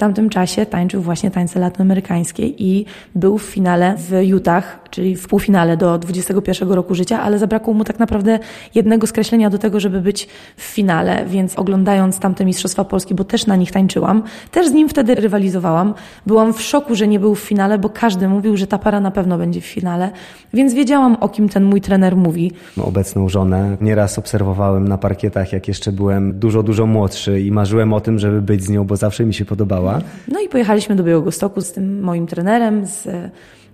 tamtym 0.00 0.30
czasie 0.30 0.66
tańczył 0.66 1.02
właśnie 1.02 1.30
tańce 1.30 1.60
latynoamerykańskie 1.60 2.46
i 2.46 2.86
był 3.14 3.38
w 3.38 3.42
finale 3.42 3.94
w 3.96 4.12
Utah, 4.22 4.79
czyli 4.90 5.16
w 5.16 5.28
półfinale 5.28 5.76
do 5.76 5.98
21 5.98 6.72
roku 6.72 6.94
życia, 6.94 7.20
ale 7.20 7.38
zabrakło 7.38 7.74
mu 7.74 7.84
tak 7.84 7.98
naprawdę 7.98 8.38
jednego 8.74 9.06
skreślenia 9.06 9.50
do 9.50 9.58
tego, 9.58 9.80
żeby 9.80 10.00
być 10.00 10.28
w 10.56 10.62
finale, 10.62 11.24
więc 11.26 11.58
oglądając 11.58 12.18
tamte 12.18 12.44
Mistrzostwa 12.44 12.84
Polski, 12.84 13.14
bo 13.14 13.24
też 13.24 13.46
na 13.46 13.56
nich 13.56 13.72
tańczyłam, 13.72 14.22
też 14.50 14.68
z 14.68 14.72
nim 14.72 14.88
wtedy 14.88 15.14
rywalizowałam, 15.14 15.94
byłam 16.26 16.52
w 16.52 16.62
szoku, 16.62 16.94
że 16.94 17.08
nie 17.08 17.20
był 17.20 17.34
w 17.34 17.40
finale, 17.40 17.78
bo 17.78 17.88
każdy 17.88 18.28
mówił, 18.28 18.56
że 18.56 18.66
ta 18.66 18.78
para 18.78 19.00
na 19.00 19.10
pewno 19.10 19.38
będzie 19.38 19.60
w 19.60 19.66
finale, 19.66 20.10
więc 20.54 20.74
wiedziałam, 20.74 21.16
o 21.20 21.28
kim 21.28 21.48
ten 21.48 21.64
mój 21.64 21.80
trener 21.80 22.16
mówi. 22.16 22.52
Obecną 22.82 23.28
żonę 23.28 23.76
nieraz 23.80 24.18
obserwowałem 24.18 24.88
na 24.88 24.98
parkietach, 24.98 25.52
jak 25.52 25.68
jeszcze 25.68 25.92
byłem 25.92 26.38
dużo, 26.38 26.62
dużo 26.62 26.86
młodszy 26.86 27.40
i 27.40 27.52
marzyłem 27.52 27.92
o 27.92 28.00
tym, 28.00 28.18
żeby 28.18 28.42
być 28.42 28.64
z 28.64 28.68
nią, 28.68 28.84
bo 28.84 28.96
zawsze 28.96 29.26
mi 29.26 29.34
się 29.34 29.44
podobała. 29.44 30.00
No 30.28 30.40
i 30.40 30.48
pojechaliśmy 30.48 30.96
do 30.96 31.04
Białegostoku 31.04 31.60
z 31.60 31.72
tym 31.72 32.00
moim 32.02 32.26
trenerem, 32.26 32.86
z 32.86 33.08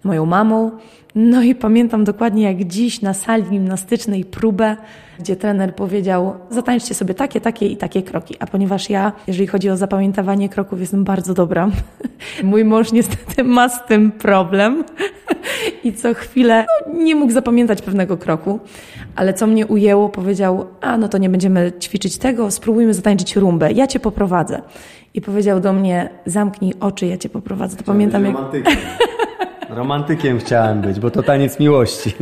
moją 0.05 0.27
mamą. 0.27 0.71
No 1.19 1.43
i 1.43 1.55
pamiętam 1.55 2.05
dokładnie 2.05 2.43
jak 2.43 2.65
dziś 2.65 3.03
na 3.03 3.15
sali 3.15 3.43
gimnastycznej 3.43 4.25
próbę, 4.25 4.77
gdzie 5.19 5.37
trener 5.37 5.75
powiedział: 5.75 6.35
Zatańczcie 6.51 6.95
sobie 6.95 7.15
takie, 7.15 7.41
takie 7.41 7.67
i 7.67 7.77
takie 7.77 8.03
kroki. 8.03 8.35
A 8.39 8.47
ponieważ 8.47 8.91
ja, 8.91 9.13
jeżeli 9.27 9.47
chodzi 9.47 9.71
o 9.71 9.77
zapamiętawanie 9.77 10.49
kroków, 10.49 10.81
jestem 10.81 11.05
bardzo 11.05 11.35
dobra, 11.35 11.71
mój 12.43 12.65
mąż 12.65 12.93
niestety 12.93 13.45
ma 13.45 13.69
z 13.69 13.87
tym 13.87 14.13
problem 14.13 14.85
i 15.85 15.93
co 15.93 16.15
chwilę 16.15 16.67
no, 16.87 17.03
nie 17.03 17.15
mógł 17.15 17.33
zapamiętać 17.33 17.83
pewnego 17.83 18.17
kroku. 18.17 18.61
Ale 19.15 19.35
co 19.35 19.47
mnie 19.47 19.67
ujęło, 19.67 20.09
powiedział: 20.09 20.67
A 20.81 20.99
no 20.99 21.09
to 21.09 21.19
nie 21.19 21.31
będziemy 21.31 21.73
ćwiczyć 21.81 22.19
tego, 22.19 22.51
spróbujmy 22.51 22.95
zatańczyć 22.95 23.37
rumbę, 23.37 23.73
ja 23.73 23.87
cię 23.87 24.01
poprowadzę. 24.01 24.63
I 25.15 25.21
powiedział 25.21 25.61
do 25.61 25.73
mnie: 25.73 26.09
Zamknij 26.27 26.75
oczy, 26.81 27.07
ja 27.07 27.19
cię 27.19 27.29
poprowadzę. 27.29 27.77
To 27.77 27.85
pamiętam 27.85 28.25
jak. 28.25 28.37
Romantykiem 29.77 30.39
chciałem 30.39 30.81
być, 30.81 31.01
bo 31.01 31.11
to 31.11 31.23
taniec 31.23 31.61
miłości. 31.61 32.15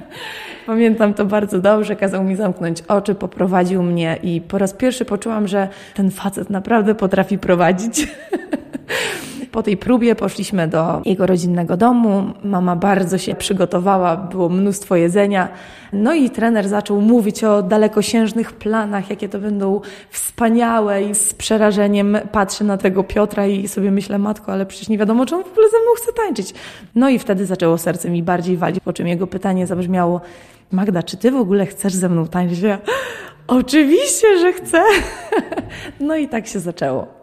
Pamiętam 0.66 1.14
to 1.14 1.24
bardzo 1.24 1.60
dobrze, 1.60 1.96
kazał 1.96 2.24
mi 2.24 2.36
zamknąć 2.36 2.82
oczy, 2.82 3.14
poprowadził 3.14 3.82
mnie 3.82 4.18
i 4.22 4.40
po 4.40 4.58
raz 4.58 4.74
pierwszy 4.74 5.04
poczułam, 5.04 5.48
że 5.48 5.68
ten 5.94 6.10
facet 6.10 6.50
naprawdę 6.50 6.94
potrafi 6.94 7.38
prowadzić. 7.38 8.08
Po 9.52 9.62
tej 9.62 9.76
próbie 9.76 10.14
poszliśmy 10.14 10.68
do 10.68 11.02
jego 11.04 11.26
rodzinnego 11.26 11.76
domu. 11.76 12.22
Mama 12.44 12.76
bardzo 12.76 13.18
się 13.18 13.34
przygotowała, 13.34 14.16
było 14.16 14.48
mnóstwo 14.48 14.96
jedzenia. 14.96 15.48
No 15.92 16.14
i 16.14 16.30
trener 16.30 16.68
zaczął 16.68 17.00
mówić 17.00 17.44
o 17.44 17.62
dalekosiężnych 17.62 18.52
planach, 18.52 19.10
jakie 19.10 19.28
to 19.28 19.38
będą 19.38 19.80
wspaniałe 20.10 21.02
i 21.02 21.14
z 21.14 21.34
przerażeniem 21.34 22.18
patrzę 22.32 22.64
na 22.64 22.76
tego 22.76 23.04
Piotra 23.04 23.46
i 23.46 23.68
sobie 23.68 23.90
myślę, 23.90 24.18
matko, 24.18 24.52
ale 24.52 24.66
przecież 24.66 24.88
nie 24.88 24.98
wiadomo, 24.98 25.26
czy 25.26 25.36
on 25.36 25.44
w 25.44 25.52
ogóle 25.52 25.68
ze 25.70 25.78
mną 25.78 25.90
chce 25.96 26.12
tańczyć. 26.12 26.54
No 26.94 27.08
i 27.08 27.18
wtedy 27.18 27.46
zaczęło 27.46 27.78
serce 27.78 28.10
mi 28.10 28.22
bardziej 28.22 28.56
walić, 28.56 28.80
po 28.80 28.92
czym 28.92 29.06
jego 29.06 29.26
pytanie 29.26 29.66
zabrzmiało, 29.66 30.20
Magda, 30.72 31.02
czy 31.02 31.16
ty 31.16 31.30
w 31.30 31.36
ogóle 31.36 31.66
chcesz 31.66 31.94
ze 31.94 32.08
mną 32.08 32.26
tańczyć? 32.26 32.60
Ja, 32.60 32.78
Oczywiście, 33.46 34.38
że 34.38 34.52
chcę. 34.52 34.82
No 36.00 36.16
i 36.16 36.28
tak 36.28 36.46
się 36.46 36.60
zaczęło. 36.60 37.19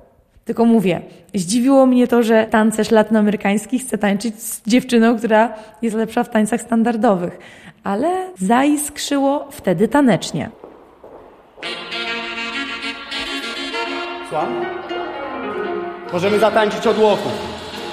Tylko 0.48 0.66
mówię, 0.66 1.01
zdziwiło 1.36 1.86
mnie 1.86 2.08
to, 2.08 2.24
że 2.24 2.48
tancerz 2.51 2.92
latynoamerykański 2.92 3.80
chce 3.80 3.98
tańczyć 3.98 4.44
z 4.44 4.62
dziewczyną, 4.68 5.18
która 5.18 5.54
jest 5.82 5.96
lepsza 5.96 6.24
w 6.24 6.30
tańcach 6.30 6.62
standardowych. 6.62 7.38
Ale 7.84 8.10
zaiskrzyło 8.38 9.48
wtedy 9.51 9.88
tanecznie. 9.88 10.50
Słucham? 14.30 14.66
Możemy 16.13 16.39
zatańczyć 16.39 16.88
od 16.88 17.00
łoków. 17.00 17.32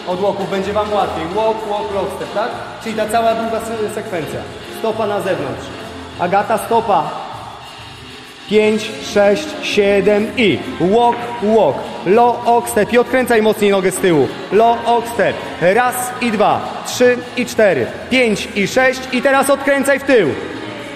Od 0.09 0.21
łoków 0.23 0.51
będzie 0.51 0.73
Wam 0.73 0.93
łatwiej. 0.93 1.25
Łok, 1.37 1.71
łok, 1.71 1.95
lockstep, 1.95 2.35
tak? 2.35 2.49
Czyli 2.85 2.97
ta 2.97 3.09
cała 3.09 3.35
długa 3.35 3.61
se- 3.61 3.91
sekwencja. 3.95 4.41
Stopa 4.79 5.07
na 5.07 5.21
zewnątrz. 5.21 5.67
Agata, 6.21 6.59
stopa. 6.59 7.11
5, 8.49 8.91
6, 9.03 9.49
7 9.63 10.33
i 10.37 10.59
walk, 10.81 11.17
walk, 11.43 11.77
low 12.07 12.49
oxstep 12.49 12.93
i 12.93 12.99
odkręcaj 12.99 13.43
mocniej 13.43 13.71
nogę 13.71 13.91
z 13.91 13.97
tyłu. 13.97 14.29
Low 14.53 14.79
oxstep. 14.87 15.37
Raz 15.61 16.13
i 16.21 16.31
dwa, 16.31 16.83
trzy 16.87 17.19
i 17.37 17.47
cztery, 17.47 17.87
pięć 18.11 18.49
i 18.55 18.69
sześć 18.69 19.01
i 19.13 19.23
teraz 19.23 19.51
odkręcaj 19.51 19.99
w 19.99 20.03
tył. 20.03 20.29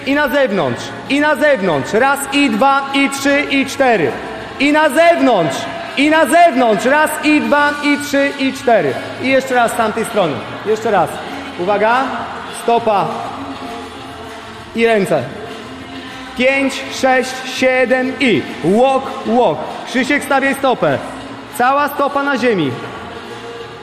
I 0.05 0.15
na 0.15 0.29
zewnątrz, 0.29 0.83
i 1.09 1.19
na 1.19 1.35
zewnątrz. 1.35 1.93
Raz 1.93 2.19
i 2.33 2.49
dwa 2.49 2.89
i 2.93 3.09
trzy 3.09 3.43
i 3.51 3.65
cztery. 3.65 4.11
I 4.59 4.71
na 4.71 4.89
zewnątrz, 4.89 5.57
i 5.97 6.09
na 6.09 6.25
zewnątrz. 6.25 6.85
Raz 6.85 7.11
i 7.23 7.41
dwa 7.41 7.69
i 7.83 7.97
trzy 7.97 8.31
i 8.39 8.53
cztery. 8.53 8.93
I 9.23 9.27
jeszcze 9.27 9.55
raz 9.55 9.71
z 9.71 9.75
tamtej 9.75 10.05
strony. 10.05 10.33
Jeszcze 10.65 10.91
raz. 10.91 11.09
Uwaga. 11.59 12.03
Stopa. 12.63 13.07
I 14.75 14.85
ręce. 14.85 15.38
5, 16.39 16.83
6, 16.91 17.31
7 17.45 18.13
i 18.19 18.41
walk, 18.63 19.03
walk. 19.25 19.57
Krzysiek 19.85 20.23
stawiaj 20.23 20.55
stopę. 20.55 20.97
Cała 21.57 21.87
stopa 21.87 22.23
na 22.23 22.37
ziemi. 22.37 22.71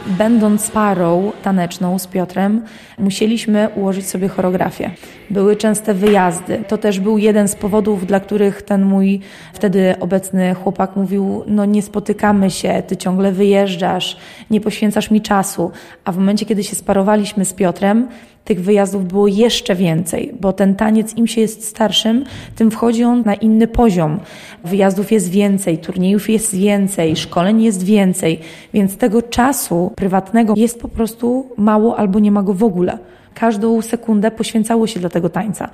Będąc 0.07 0.71
parą 0.71 1.33
taneczną 1.43 1.99
z 1.99 2.07
Piotrem, 2.07 2.63
musieliśmy 2.99 3.69
ułożyć 3.75 4.09
sobie 4.09 4.29
choreografię. 4.29 4.91
Były 5.31 5.57
częste 5.57 5.95
wyjazdy. 5.95 6.65
To 6.69 6.79
też 6.79 7.01
był 7.01 7.19
jeden 7.19 7.49
z 7.49 7.57
powodów, 7.57 8.07
dla 8.07 8.21
których 8.21 8.63
ten 8.63 8.85
mój 8.85 9.21
wtedy 9.53 9.95
obecny 10.01 10.55
chłopak 10.55 10.97
mówił: 10.97 11.45
No, 11.47 11.65
nie 11.65 11.83
spotykamy 11.83 12.51
się, 12.51 12.83
ty 12.87 12.97
ciągle 12.97 13.33
wyjeżdżasz, 13.33 14.17
nie 14.51 14.61
poświęcasz 14.61 15.11
mi 15.11 15.21
czasu. 15.21 15.71
A 16.05 16.13
w 16.13 16.19
momencie, 16.19 16.47
kiedy 16.47 16.65
się 16.65 16.77
sparowaliśmy 16.77 17.45
z 17.45 17.53
Piotrem, 17.53 18.09
tych 18.47 18.63
wyjazdów 18.63 19.09
było 19.09 19.27
jeszcze 19.27 19.75
więcej, 19.75 20.35
bo 20.41 20.53
ten 20.53 20.75
taniec 20.75 21.17
im 21.17 21.27
się 21.27 21.41
jest 21.41 21.65
starszym, 21.65 22.25
tym 22.57 22.71
wchodzi 22.71 23.05
on 23.05 23.23
na 23.25 23.35
inny 23.35 23.67
poziom. 23.67 24.21
Wyjazdów 24.65 25.13
jest 25.13 25.31
więcej, 25.31 25.79
turniejów 25.79 26.31
jest 26.31 26.55
więcej, 26.57 27.17
szkoleń 27.17 27.63
jest 27.63 27.83
więcej, 27.83 28.41
więc 28.75 28.97
tego 28.97 29.23
czasu 29.23 29.93
prywatnego 29.97 30.55
jest 30.57 30.81
po 30.81 30.89
prostu 30.89 31.47
mało 31.57 31.99
albo 31.99 32.19
nie 32.19 32.31
ma 32.33 32.43
go 32.43 32.55
w 32.55 32.65
ogóle. 32.65 32.99
Każdą 33.41 33.83
sekundę 33.83 34.31
poświęcało 34.31 34.87
się 34.87 35.01
dla 35.01 35.09
tego 35.09 35.29
tańca. 35.29 35.71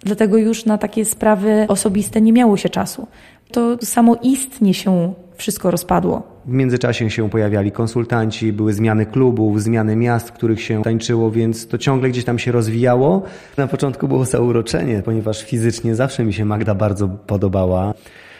Dlatego 0.00 0.38
już 0.38 0.64
na 0.64 0.78
takie 0.78 1.04
sprawy 1.04 1.64
osobiste 1.68 2.20
nie 2.20 2.32
miało 2.32 2.56
się 2.56 2.68
czasu. 2.68 3.06
To 3.52 3.76
samoistnie 3.82 4.74
się 4.74 5.14
wszystko 5.36 5.70
rozpadło. 5.70 6.22
W 6.44 6.52
międzyczasie 6.52 7.10
się 7.10 7.30
pojawiali 7.30 7.72
konsultanci, 7.72 8.52
były 8.52 8.72
zmiany 8.72 9.06
klubów, 9.06 9.62
zmiany 9.62 9.96
miast, 9.96 10.28
w 10.28 10.32
których 10.32 10.62
się 10.62 10.82
tańczyło, 10.82 11.30
więc 11.30 11.66
to 11.68 11.78
ciągle 11.78 12.08
gdzieś 12.08 12.24
tam 12.24 12.38
się 12.38 12.52
rozwijało. 12.52 13.22
Na 13.56 13.66
początku 13.66 14.08
było 14.08 14.24
zauroczenie, 14.24 15.02
ponieważ 15.04 15.44
fizycznie 15.44 15.94
zawsze 15.94 16.24
mi 16.24 16.32
się 16.32 16.44
Magda 16.44 16.74
bardzo 16.74 17.08
podobała. 17.08 17.94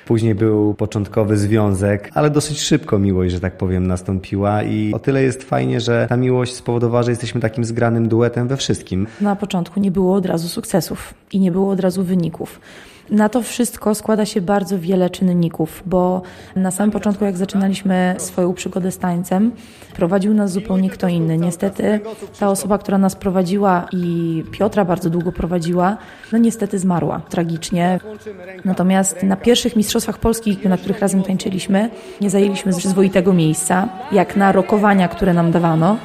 Później 0.07 0.35
był 0.35 0.75
początkowy 0.75 1.37
związek, 1.37 2.11
ale 2.15 2.31
dosyć 2.31 2.61
szybko 2.61 2.99
miłość, 2.99 3.35
że 3.35 3.41
tak 3.41 3.57
powiem, 3.57 3.87
nastąpiła 3.87 4.63
i 4.63 4.93
o 4.95 4.99
tyle 4.99 5.23
jest 5.23 5.43
fajnie, 5.43 5.81
że 5.81 6.07
ta 6.09 6.17
miłość 6.17 6.55
spowodowała, 6.55 7.03
że 7.03 7.11
jesteśmy 7.11 7.41
takim 7.41 7.65
zgranym 7.65 8.09
duetem 8.09 8.49
we 8.49 8.57
wszystkim. 8.57 9.07
Na 9.21 9.37
początku 9.37 9.81
nie 9.81 9.91
było 9.91 10.15
od 10.15 10.27
razu 10.27 10.49
sukcesów 10.49 11.15
i 11.33 11.41
nie 11.41 11.53
było 11.53 11.73
od 11.73 11.81
razu 11.81 12.05
wyników. 12.05 12.61
Na 13.11 13.29
to 13.29 13.43
wszystko 13.43 13.95
składa 13.95 14.25
się 14.25 14.41
bardzo 14.41 14.79
wiele 14.79 15.11
czynników, 15.11 15.83
bo 15.87 16.23
na 16.57 16.71
samym 16.71 16.91
początku, 16.91 17.25
jak 17.25 17.37
zaczynaliśmy 17.37 18.15
swoją 18.19 18.55
przygodę 18.55 18.91
z 18.91 18.99
tańcem, 18.99 19.53
prowadził 19.97 20.35
nas 20.35 20.53
zupełnie 20.53 20.91
kto 20.91 21.09
inny. 21.09 21.39
Niestety 21.39 22.01
ta 22.41 22.49
osoba, 22.49 22.79
która 22.79 22.99
nas 22.99 23.17
prowadziła 23.17 23.87
i 23.93 24.45
Piotra 24.51 24.85
bardzo 24.85 25.11
długo 25.11 25.33
prowadziła, 25.33 25.97
no 26.33 26.39
niestety 26.39 26.79
zmarła 26.79 27.21
tragicznie. 27.29 28.01
Natomiast 28.65 29.23
na 29.23 29.37
pierwszych 29.37 29.77
Mistrzostwach 29.77 30.19
Polski, 30.19 30.59
na 30.65 30.77
których 30.77 31.01
razem 31.01 31.23
tańczyliśmy, 31.23 31.91
nie 32.21 32.31
zajęliśmy 32.31 32.73
przyzwoitego 32.73 33.33
miejsca, 33.33 33.89
jak 34.13 34.37
na 34.37 34.53
rokowania, 34.53 35.09
które 35.09 35.35
nam 35.35 35.53
dawano 35.53 35.97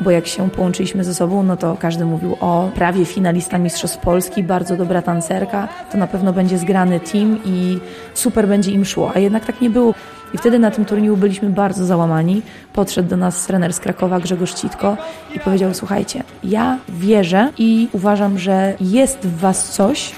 bo 0.00 0.10
jak 0.10 0.26
się 0.26 0.50
połączyliśmy 0.50 1.04
ze 1.04 1.14
sobą, 1.14 1.42
no 1.42 1.56
to 1.56 1.76
każdy 1.80 2.04
mówił 2.04 2.36
o 2.40 2.70
prawie 2.74 3.04
finalista 3.04 3.58
Mistrzostw 3.58 3.98
Polski, 3.98 4.42
bardzo 4.42 4.76
dobra 4.76 5.02
tancerka, 5.02 5.68
to 5.92 5.98
na 5.98 6.06
pewno 6.06 6.32
będzie 6.32 6.58
zgrany 6.58 7.00
team 7.00 7.38
i 7.44 7.78
super 8.14 8.48
będzie 8.48 8.70
im 8.70 8.84
szło, 8.84 9.12
a 9.14 9.18
jednak 9.18 9.44
tak 9.44 9.60
nie 9.60 9.70
było. 9.70 9.94
I 10.34 10.38
wtedy 10.38 10.58
na 10.58 10.70
tym 10.70 10.84
turnieju 10.84 11.16
byliśmy 11.16 11.50
bardzo 11.50 11.84
załamani. 11.84 12.42
Podszedł 12.72 13.08
do 13.08 13.16
nas 13.16 13.46
trener 13.46 13.72
z 13.72 13.80
Krakowa, 13.80 14.20
Grzegorz 14.20 14.54
Citko 14.54 14.96
i 15.34 15.40
powiedział, 15.40 15.74
słuchajcie, 15.74 16.22
ja 16.44 16.78
wierzę 16.88 17.52
i 17.58 17.88
uważam, 17.92 18.38
że 18.38 18.74
jest 18.80 19.18
w 19.18 19.38
was 19.38 19.70
coś, 19.70 20.12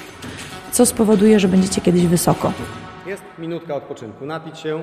co 0.72 0.87
spowoduje, 0.87 1.40
że 1.40 1.49
będziecie 1.49 1.80
kiedyś 1.80 2.06
wysoko. 2.06 2.52
Jest 3.06 3.22
minutka 3.38 3.75
odpoczynku. 3.75 4.26
Napić 4.26 4.58
się 4.58 4.80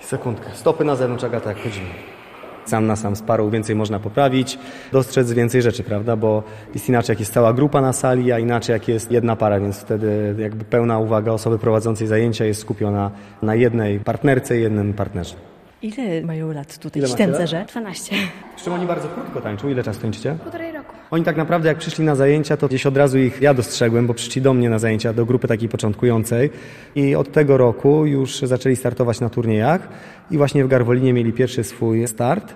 sekundkę. 0.00 0.50
Stopy 0.54 0.84
na 0.84 0.96
zewnątrz, 0.96 1.24
Agata, 1.24 1.48
jak 1.48 1.62
chodzimy. 1.62 2.19
Sam 2.66 2.86
na 2.86 2.96
sam 2.96 3.16
z 3.16 3.22
parą 3.22 3.50
więcej 3.50 3.76
można 3.76 3.98
poprawić, 3.98 4.58
dostrzec 4.92 5.32
więcej 5.32 5.62
rzeczy, 5.62 5.82
prawda? 5.82 6.16
Bo 6.16 6.42
jest 6.74 6.88
inaczej, 6.88 7.12
jak 7.12 7.20
jest 7.20 7.32
cała 7.32 7.52
grupa 7.52 7.80
na 7.80 7.92
sali, 7.92 8.32
a 8.32 8.38
inaczej, 8.38 8.72
jak 8.72 8.88
jest 8.88 9.12
jedna 9.12 9.36
para, 9.36 9.60
więc 9.60 9.78
wtedy 9.78 10.34
jakby 10.38 10.64
pełna 10.64 10.98
uwaga 10.98 11.32
osoby 11.32 11.58
prowadzącej 11.58 12.06
zajęcia 12.06 12.44
jest 12.44 12.60
skupiona 12.60 13.10
na 13.42 13.54
jednej 13.54 14.00
partnerce 14.00 14.58
i 14.58 14.62
jednym 14.62 14.94
partnerze. 14.94 15.34
Ile 15.82 16.22
mają 16.22 16.52
lat 16.52 16.78
tutaj 16.78 17.02
Ile 17.02 17.08
ci 17.08 17.16
tancerze? 17.16 17.64
12. 17.68 18.16
Zresztą 18.54 18.74
oni 18.74 18.86
bardzo 18.86 19.08
krótko 19.08 19.40
tańczą. 19.40 19.68
Ile 19.68 19.82
czasu 19.82 20.00
tańczycie? 20.00 20.36
Półtorej 20.42 20.72
roku. 20.72 20.99
Oni 21.10 21.24
tak 21.24 21.36
naprawdę 21.36 21.68
jak 21.68 21.78
przyszli 21.78 22.04
na 22.04 22.14
zajęcia, 22.14 22.56
to 22.56 22.68
gdzieś 22.68 22.86
od 22.86 22.96
razu 22.96 23.18
ich 23.18 23.42
ja 23.42 23.54
dostrzegłem, 23.54 24.06
bo 24.06 24.14
przyszli 24.14 24.42
do 24.42 24.54
mnie 24.54 24.70
na 24.70 24.78
zajęcia, 24.78 25.12
do 25.12 25.26
grupy 25.26 25.48
takiej 25.48 25.68
początkującej. 25.68 26.50
I 26.94 27.14
od 27.14 27.32
tego 27.32 27.56
roku 27.56 28.06
już 28.06 28.38
zaczęli 28.38 28.76
startować 28.76 29.20
na 29.20 29.30
turniejach. 29.30 29.88
I 30.30 30.36
właśnie 30.36 30.64
w 30.64 30.68
Garwolinie 30.68 31.12
mieli 31.12 31.32
pierwszy 31.32 31.64
swój 31.64 32.08
start. 32.08 32.54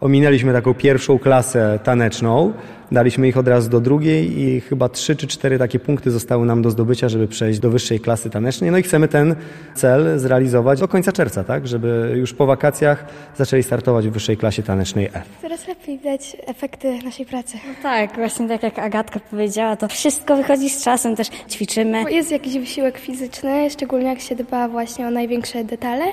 Ominęliśmy 0.00 0.52
taką 0.52 0.74
pierwszą 0.74 1.18
klasę 1.18 1.78
taneczną, 1.84 2.52
daliśmy 2.92 3.28
ich 3.28 3.36
od 3.36 3.48
razu 3.48 3.70
do 3.70 3.80
drugiej 3.80 4.40
i 4.40 4.60
chyba 4.60 4.88
trzy 4.88 5.16
czy 5.16 5.26
cztery 5.26 5.58
takie 5.58 5.78
punkty 5.78 6.10
zostały 6.10 6.46
nam 6.46 6.62
do 6.62 6.70
zdobycia, 6.70 7.08
żeby 7.08 7.28
przejść 7.28 7.60
do 7.60 7.70
wyższej 7.70 8.00
klasy 8.00 8.30
tanecznej. 8.30 8.70
No 8.70 8.78
i 8.78 8.82
chcemy 8.82 9.08
ten 9.08 9.34
cel 9.74 10.18
zrealizować 10.18 10.80
do 10.80 10.88
końca 10.88 11.12
czerwca, 11.12 11.44
tak? 11.44 11.68
Żeby 11.68 12.12
już 12.16 12.34
po 12.34 12.46
wakacjach 12.46 13.04
zaczęli 13.36 13.62
startować 13.62 14.08
w 14.08 14.12
wyższej 14.12 14.36
klasie 14.36 14.62
tanecznej 14.62 15.06
F. 15.06 15.28
Coraz 15.42 15.68
lepiej 15.68 15.98
widać 15.98 16.36
efekty 16.46 16.98
naszej 17.04 17.26
pracy. 17.26 17.58
Tak, 17.82 18.14
właśnie 18.14 18.48
tak 18.48 18.62
jak 18.62 18.78
Agatka 18.78 19.20
powiedziała, 19.30 19.76
to 19.76 19.88
wszystko 19.88 20.36
wychodzi 20.36 20.70
z 20.70 20.84
czasem, 20.84 21.16
też 21.16 21.28
ćwiczymy. 21.50 22.12
Jest 22.12 22.30
jakiś 22.30 22.58
wysiłek 22.58 22.98
fizyczny, 22.98 23.70
szczególnie 23.70 24.06
jak 24.06 24.20
się 24.20 24.34
dba 24.34 24.68
właśnie 24.68 25.06
o 25.06 25.10
największe 25.10 25.64
detale, 25.64 26.04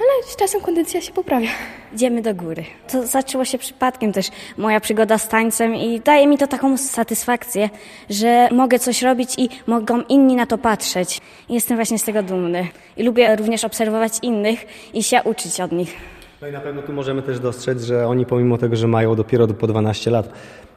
ale 0.00 0.32
z 0.32 0.36
czasem 0.36 0.60
kondycja 0.60 1.00
się 1.00 1.12
poprawia. 1.12 1.48
Idziemy 1.94 2.22
do 2.22 2.34
góry. 2.34 2.64
To 2.92 3.06
zaczęło 3.06 3.44
się 3.44 3.58
przypadkiem 3.58 4.12
też 4.12 4.26
moja 4.58 4.80
przygoda 4.80 5.18
z 5.18 5.28
tańcem 5.28 5.74
i 5.74 6.00
daje 6.16 6.26
mi 6.26 6.38
to 6.38 6.46
taką 6.46 6.76
satysfakcję, 6.76 7.70
że 8.10 8.48
mogę 8.52 8.78
coś 8.78 9.02
robić 9.02 9.38
i 9.38 9.48
mogą 9.66 10.00
inni 10.00 10.36
na 10.36 10.46
to 10.46 10.58
patrzeć. 10.58 11.20
Jestem 11.48 11.76
właśnie 11.76 11.98
z 11.98 12.04
tego 12.04 12.22
dumny. 12.22 12.68
I 12.96 13.02
lubię 13.02 13.36
również 13.36 13.64
obserwować 13.64 14.12
innych 14.22 14.66
i 14.94 15.02
się 15.02 15.22
uczyć 15.24 15.60
od 15.60 15.72
nich. 15.72 15.96
No 16.42 16.48
i 16.48 16.52
na 16.52 16.60
pewno 16.60 16.82
tu 16.82 16.92
możemy 16.92 17.22
też 17.22 17.40
dostrzec, 17.40 17.82
że 17.82 18.06
oni 18.06 18.26
pomimo 18.26 18.58
tego, 18.58 18.76
że 18.76 18.88
mają 18.88 19.14
dopiero 19.14 19.46
po 19.48 19.66
12 19.66 20.10
lat, 20.10 20.28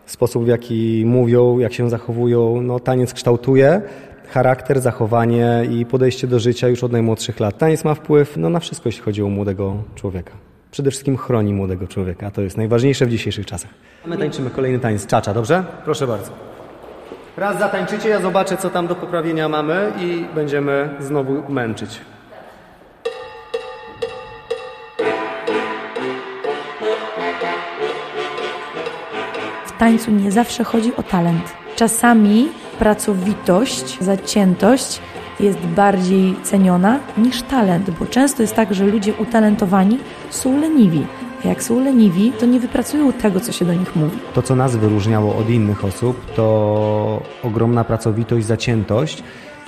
sposób 0.05 0.43
w 0.45 0.47
jaki 0.47 1.03
mówią, 1.05 1.59
jak 1.59 1.73
się 1.73 1.89
zachowują, 1.89 2.61
no 2.61 2.79
taniec 2.79 3.13
kształtuje 3.13 3.81
charakter, 4.29 4.81
zachowanie 4.81 5.65
i 5.71 5.85
podejście 5.85 6.27
do 6.27 6.39
życia 6.39 6.67
już 6.67 6.83
od 6.83 6.91
najmłodszych 6.91 7.39
lat. 7.39 7.57
Taniec 7.57 7.83
ma 7.83 7.93
wpływ 7.93 8.37
no, 8.37 8.49
na 8.49 8.59
wszystko, 8.59 8.89
jeśli 8.89 9.01
chodzi 9.01 9.23
o 9.23 9.29
młodego 9.29 9.83
człowieka. 9.95 10.48
Przede 10.71 10.91
wszystkim 10.91 11.17
chroni 11.17 11.53
młodego 11.53 11.87
człowieka, 11.87 12.27
a 12.27 12.31
to 12.31 12.41
jest 12.41 12.57
najważniejsze 12.57 13.05
w 13.05 13.09
dzisiejszych 13.09 13.45
czasach. 13.45 13.71
A 14.05 14.07
my 14.07 14.17
tańczymy 14.17 14.49
kolejny 14.49 14.79
taniec 14.79 15.07
czacza, 15.07 15.33
dobrze? 15.33 15.63
Proszę 15.85 16.07
bardzo. 16.07 16.31
Raz 17.37 17.59
zatańczycie, 17.59 18.09
ja 18.09 18.21
zobaczę, 18.21 18.57
co 18.57 18.69
tam 18.69 18.87
do 18.87 18.95
poprawienia 18.95 19.49
mamy 19.49 19.91
i 19.99 20.25
będziemy 20.35 20.89
znowu 20.99 21.49
męczyć. 21.49 21.99
W 29.65 29.77
tańcu 29.79 30.11
nie 30.11 30.31
zawsze 30.31 30.63
chodzi 30.63 30.95
o 30.95 31.03
talent. 31.03 31.53
Czasami 31.75 32.47
pracowitość, 32.79 33.97
zaciętość 34.01 35.01
jest 35.39 35.59
bardziej 35.59 36.35
ceniona 36.43 36.99
niż 37.17 37.41
talent, 37.41 37.89
bo 37.89 38.05
często 38.05 38.41
jest 38.41 38.55
tak, 38.55 38.73
że 38.73 38.85
ludzie 38.85 39.13
utalentowani 39.13 39.97
są 40.29 40.59
leniwi. 40.59 41.05
Jak 41.45 41.63
są 41.63 41.79
leniwi, 41.79 42.31
to 42.39 42.45
nie 42.45 42.59
wypracują 42.59 43.13
tego, 43.13 43.39
co 43.39 43.51
się 43.51 43.65
do 43.65 43.73
nich 43.73 43.95
mówi. 43.95 44.17
To, 44.33 44.41
co 44.41 44.55
nas 44.55 44.75
wyróżniało 44.75 45.35
od 45.35 45.49
innych 45.49 45.85
osób, 45.85 46.33
to 46.35 47.21
ogromna 47.43 47.83
pracowitość, 47.83 48.45
zaciętość 48.45 49.23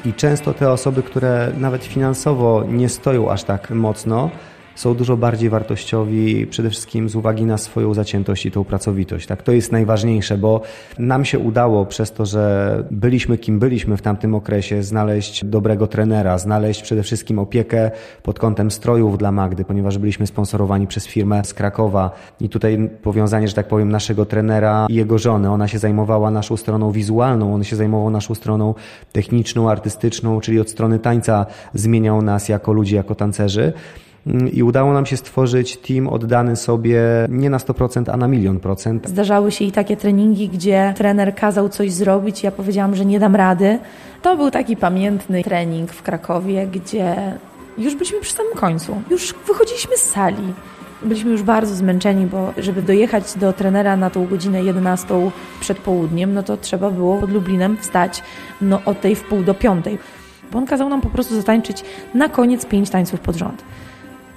i 0.05 0.13
często 0.13 0.53
te 0.53 0.71
osoby, 0.71 1.03
które 1.03 1.51
nawet 1.57 1.83
finansowo 1.83 2.63
nie 2.67 2.89
stoją 2.89 3.31
aż 3.31 3.43
tak 3.43 3.69
mocno, 3.69 4.29
są 4.75 4.93
dużo 4.95 5.17
bardziej 5.17 5.49
wartościowi, 5.49 6.47
przede 6.47 6.69
wszystkim 6.69 7.09
z 7.09 7.15
uwagi 7.15 7.45
na 7.45 7.57
swoją 7.57 7.93
zaciętość 7.93 8.45
i 8.45 8.51
tą 8.51 8.63
pracowitość. 8.63 9.27
Tak, 9.27 9.43
to 9.43 9.51
jest 9.51 9.71
najważniejsze, 9.71 10.37
bo 10.37 10.61
nam 10.99 11.25
się 11.25 11.39
udało 11.39 11.85
przez 11.85 12.11
to, 12.11 12.25
że 12.25 12.83
byliśmy 12.91 13.37
kim 13.37 13.59
byliśmy 13.59 13.97
w 13.97 14.01
tamtym 14.01 14.35
okresie, 14.35 14.83
znaleźć 14.83 15.45
dobrego 15.45 15.87
trenera, 15.87 16.37
znaleźć 16.37 16.81
przede 16.81 17.03
wszystkim 17.03 17.39
opiekę 17.39 17.91
pod 18.23 18.39
kątem 18.39 18.71
strojów 18.71 19.17
dla 19.17 19.31
Magdy, 19.31 19.65
ponieważ 19.65 19.97
byliśmy 19.97 20.27
sponsorowani 20.27 20.87
przez 20.87 21.07
firmę 21.07 21.41
z 21.45 21.53
Krakowa 21.53 22.11
i 22.39 22.49
tutaj 22.49 22.89
powiązanie, 23.01 23.47
że 23.47 23.53
tak 23.53 23.67
powiem, 23.67 23.91
naszego 23.91 24.25
trenera 24.25 24.87
i 24.89 24.95
jego 24.95 25.17
żony. 25.17 25.49
Ona 25.49 25.67
się 25.67 25.79
zajmowała 25.79 26.31
naszą 26.31 26.57
stroną 26.57 26.91
wizualną, 26.91 27.53
on 27.53 27.63
się 27.63 27.75
zajmował 27.75 28.09
naszą 28.09 28.35
stroną 28.35 28.75
techniczną, 29.11 29.69
artystyczną, 29.69 30.41
czyli 30.41 30.59
od 30.59 30.69
strony 30.69 30.99
tańca 30.99 31.45
zmieniał 31.73 32.21
nas 32.21 32.49
jako 32.49 32.73
ludzi, 32.73 32.95
jako 32.95 33.15
tancerzy 33.15 33.73
i 34.53 34.63
udało 34.63 34.93
nam 34.93 35.05
się 35.05 35.17
stworzyć 35.17 35.77
team 35.77 36.07
oddany 36.07 36.55
sobie 36.55 37.01
nie 37.29 37.49
na 37.49 37.57
100%, 37.57 38.11
a 38.11 38.17
na 38.17 38.27
milion 38.27 38.59
procent. 38.59 39.09
Zdarzały 39.09 39.51
się 39.51 39.65
i 39.65 39.71
takie 39.71 39.97
treningi, 39.97 40.49
gdzie 40.49 40.93
trener 40.97 41.35
kazał 41.35 41.69
coś 41.69 41.91
zrobić, 41.91 42.43
ja 42.43 42.51
powiedziałam, 42.51 42.95
że 42.95 43.05
nie 43.05 43.19
dam 43.19 43.35
rady. 43.35 43.79
To 44.21 44.37
był 44.37 44.51
taki 44.51 44.77
pamiętny 44.77 45.43
trening 45.43 45.91
w 45.91 46.01
Krakowie, 46.01 46.67
gdzie 46.67 47.15
już 47.77 47.95
byliśmy 47.95 48.21
przy 48.21 48.33
samym 48.33 48.53
końcu. 48.53 49.01
Już 49.09 49.35
wychodziliśmy 49.47 49.97
z 49.97 50.01
sali. 50.01 50.53
Byliśmy 51.03 51.31
już 51.31 51.43
bardzo 51.43 51.75
zmęczeni, 51.75 52.25
bo 52.25 52.53
żeby 52.57 52.81
dojechać 52.81 53.37
do 53.37 53.53
trenera 53.53 53.97
na 53.97 54.09
tą 54.09 54.27
godzinę 54.27 54.63
11 54.63 55.31
przed 55.59 55.77
południem, 55.77 56.33
no 56.33 56.43
to 56.43 56.57
trzeba 56.57 56.91
było 56.91 57.17
pod 57.17 57.31
Lublinem 57.31 57.77
wstać 57.77 58.23
no, 58.61 58.81
o 58.85 58.93
tej 58.93 59.15
w 59.15 59.23
pół 59.23 59.43
do 59.43 59.53
piątej. 59.53 59.97
Bo 60.51 60.57
on 60.57 60.65
kazał 60.65 60.89
nam 60.89 61.01
po 61.01 61.09
prostu 61.09 61.35
zatańczyć 61.35 61.83
na 62.13 62.29
koniec 62.29 62.65
pięć 62.65 62.89
tańców 62.89 63.19
pod 63.19 63.35
rząd. 63.35 63.63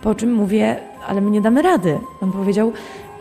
Po 0.04 0.14
czym 0.14 0.32
mówię, 0.32 0.76
ale 1.06 1.20
my 1.20 1.30
nie 1.30 1.40
damy 1.40 1.62
rady. 1.62 1.98
On 2.20 2.32
powiedział, 2.32 2.72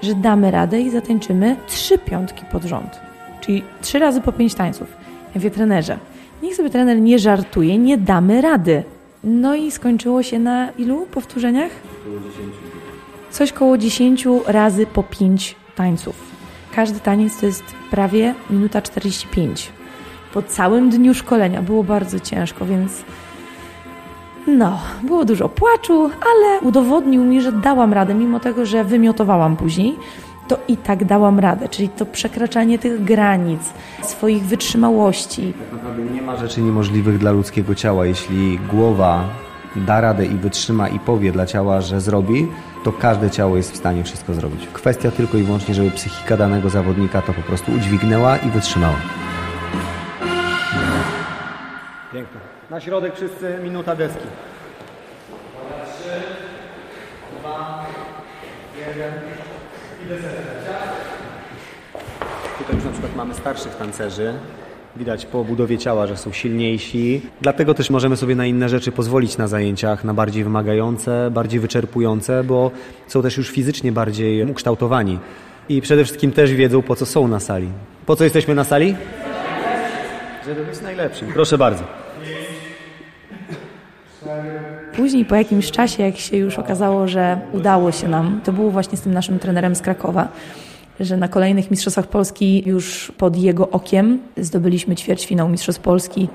że 0.01 0.15
damy 0.15 0.51
radę 0.51 0.81
i 0.81 0.89
zatańczymy 0.89 1.55
trzy 1.67 1.97
piątki 1.97 2.45
pod 2.51 2.63
rząd. 2.63 2.99
Czyli 3.41 3.63
trzy 3.81 3.99
razy 3.99 4.21
po 4.21 4.31
pięć 4.31 4.53
tańców. 4.53 4.87
Ja 5.01 5.31
mówię, 5.35 5.51
trenerze, 5.51 5.97
niech 6.41 6.55
sobie 6.55 6.69
trener 6.69 6.99
nie 6.99 7.19
żartuje, 7.19 7.77
nie 7.77 7.97
damy 7.97 8.41
rady. 8.41 8.83
No 9.23 9.55
i 9.55 9.71
skończyło 9.71 10.23
się 10.23 10.39
na 10.39 10.69
ilu 10.71 11.05
powtórzeniach? 11.11 11.71
Coś 13.31 13.51
koło 13.51 13.77
10 13.77 14.27
razy 14.47 14.85
po 14.85 15.03
5 15.03 15.55
tańców. 15.75 16.15
Każdy 16.75 16.99
taniec 16.99 17.37
to 17.37 17.45
jest 17.45 17.63
prawie 17.91 18.33
minuta 18.49 18.81
45. 18.81 19.71
Po 20.33 20.41
całym 20.41 20.89
dniu 20.89 21.13
szkolenia 21.13 21.61
było 21.61 21.83
bardzo 21.83 22.19
ciężko, 22.19 22.65
więc 22.65 23.03
no, 24.47 24.79
było 25.03 25.25
dużo 25.25 25.49
płaczu, 25.49 26.03
ale 26.03 26.59
udowodnił 26.61 27.23
mi, 27.23 27.41
że 27.41 27.51
dałam 27.51 27.93
radę, 27.93 28.13
mimo 28.13 28.39
tego, 28.39 28.65
że 28.65 28.83
wymiotowałam 28.83 29.57
później, 29.57 29.95
to 30.47 30.57
i 30.67 30.77
tak 30.77 31.05
dałam 31.05 31.39
radę, 31.39 31.69
czyli 31.69 31.89
to 31.89 32.05
przekraczanie 32.05 32.79
tych 32.79 33.03
granic, 33.03 33.61
swoich 34.01 34.43
wytrzymałości. 34.43 35.53
Tak 35.59 35.71
naprawdę 35.71 36.13
nie 36.13 36.21
ma 36.21 36.35
rzeczy 36.35 36.61
niemożliwych 36.61 37.17
dla 37.17 37.31
ludzkiego 37.31 37.75
ciała. 37.75 38.05
Jeśli 38.05 38.59
głowa 38.59 39.23
da 39.75 40.01
radę 40.01 40.25
i 40.25 40.35
wytrzyma 40.35 40.87
i 40.87 40.99
powie 40.99 41.31
dla 41.31 41.45
ciała, 41.45 41.81
że 41.81 42.01
zrobi, 42.01 42.47
to 42.83 42.91
każde 42.91 43.31
ciało 43.31 43.57
jest 43.57 43.71
w 43.71 43.77
stanie 43.77 44.03
wszystko 44.03 44.33
zrobić. 44.33 44.67
Kwestia 44.73 45.11
tylko 45.11 45.37
i 45.37 45.43
wyłącznie, 45.43 45.73
żeby 45.73 45.91
psychika 45.91 46.37
danego 46.37 46.69
zawodnika 46.69 47.21
to 47.21 47.33
po 47.33 47.41
prostu 47.41 47.71
udźwignęła 47.71 48.37
i 48.37 48.49
wytrzymała. 48.49 48.95
Pięknie. 52.13 52.52
Na 52.73 52.81
środek 52.81 53.15
wszyscy, 53.15 53.57
minuta 53.63 53.95
deski. 53.95 54.23
Trzy, 55.85 56.21
dwa, 57.39 57.85
jeden 58.79 59.13
i 60.05 60.09
deseka. 60.09 60.77
Tutaj 62.57 62.75
już 62.75 62.85
na 62.85 62.91
przykład 62.91 63.15
mamy 63.15 63.33
starszych 63.33 63.75
tancerzy. 63.75 64.33
Widać 64.95 65.25
po 65.25 65.43
budowie 65.43 65.77
ciała, 65.77 66.07
że 66.07 66.17
są 66.17 66.31
silniejsi. 66.31 67.21
Dlatego 67.41 67.73
też 67.73 67.89
możemy 67.89 68.17
sobie 68.17 68.35
na 68.35 68.45
inne 68.45 68.69
rzeczy 68.69 68.91
pozwolić 68.91 69.37
na 69.37 69.47
zajęciach, 69.47 70.03
na 70.03 70.13
bardziej 70.13 70.43
wymagające, 70.43 71.31
bardziej 71.31 71.59
wyczerpujące, 71.59 72.43
bo 72.43 72.71
są 73.07 73.21
też 73.21 73.37
już 73.37 73.49
fizycznie 73.49 73.91
bardziej 73.91 74.51
ukształtowani. 74.51 75.19
I 75.69 75.81
przede 75.81 76.03
wszystkim 76.03 76.31
też 76.31 76.53
wiedzą, 76.53 76.81
po 76.81 76.95
co 76.95 77.05
są 77.05 77.27
na 77.27 77.39
sali. 77.39 77.69
Po 78.05 78.15
co 78.15 78.23
jesteśmy 78.23 78.55
na 78.55 78.63
sali? 78.63 78.95
Żeby 80.45 80.65
być 80.65 80.81
najlepszym. 80.81 81.27
Proszę 81.33 81.57
bardzo. 81.57 81.83
Później 84.95 85.25
po 85.25 85.35
jakimś 85.35 85.71
czasie, 85.71 86.03
jak 86.03 86.17
się 86.17 86.37
już 86.37 86.59
okazało, 86.59 87.07
że 87.07 87.39
udało 87.53 87.91
się 87.91 88.07
nam, 88.07 88.41
to 88.43 88.53
było 88.53 88.71
właśnie 88.71 88.97
z 88.97 89.01
tym 89.01 89.13
naszym 89.13 89.39
trenerem 89.39 89.75
z 89.75 89.81
Krakowa, 89.81 90.27
że 90.99 91.17
na 91.17 91.27
kolejnych 91.27 91.71
Mistrzostwach 91.71 92.07
Polski 92.07 92.63
już 92.65 93.11
pod 93.17 93.37
jego 93.37 93.69
okiem 93.69 94.19
zdobyliśmy 94.37 94.95
ćwierćfinał 94.95 95.49
Mistrzostw 95.49 95.81
Polski. 95.81 96.27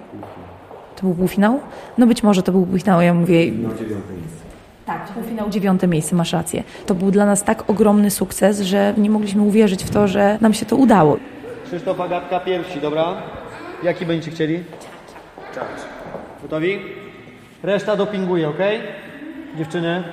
To 0.97 1.03
był 1.03 1.15
półfinał? 1.15 1.61
No 1.99 2.07
być 2.07 2.23
może 2.23 2.43
to 2.43 2.53
był 2.53 2.67
półfinał, 2.67 3.01
ja 3.01 3.15
mówię... 3.15 3.53
No 3.53 3.75
dziewiąte 3.75 4.13
miejsce. 4.13 4.45
Tak, 4.87 5.09
półfinał 5.09 5.51
dziewiąte 5.51 5.87
miejsce, 5.89 6.17
masz 6.17 6.33
rację. 6.33 6.63
To 6.87 6.95
był 6.95 7.11
dla 7.11 7.27
nas 7.27 7.43
tak 7.45 7.71
ogromny 7.71 8.11
sukces, 8.11 8.61
że 8.61 8.95
nie 8.97 9.11
mogliśmy 9.11 9.43
uwierzyć 9.43 9.85
w 9.85 9.91
to, 9.91 10.09
że 10.09 10.39
nam 10.41 10.55
się 10.55 10.67
to 10.67 10.77
udało. 10.77 11.17
Krzysztof 11.67 12.01
Agatka 12.01 12.41
pierwsi, 12.41 12.81
dobra? 12.81 13.23
Jaki 13.83 14.07
będziecie 14.07 14.31
chcieli? 14.31 14.65
Gotowi? 16.43 16.81
Reszta 17.63 17.97
dopinguje, 17.97 18.49
ok? 18.49 18.59
Dziewczyny? 19.57 20.05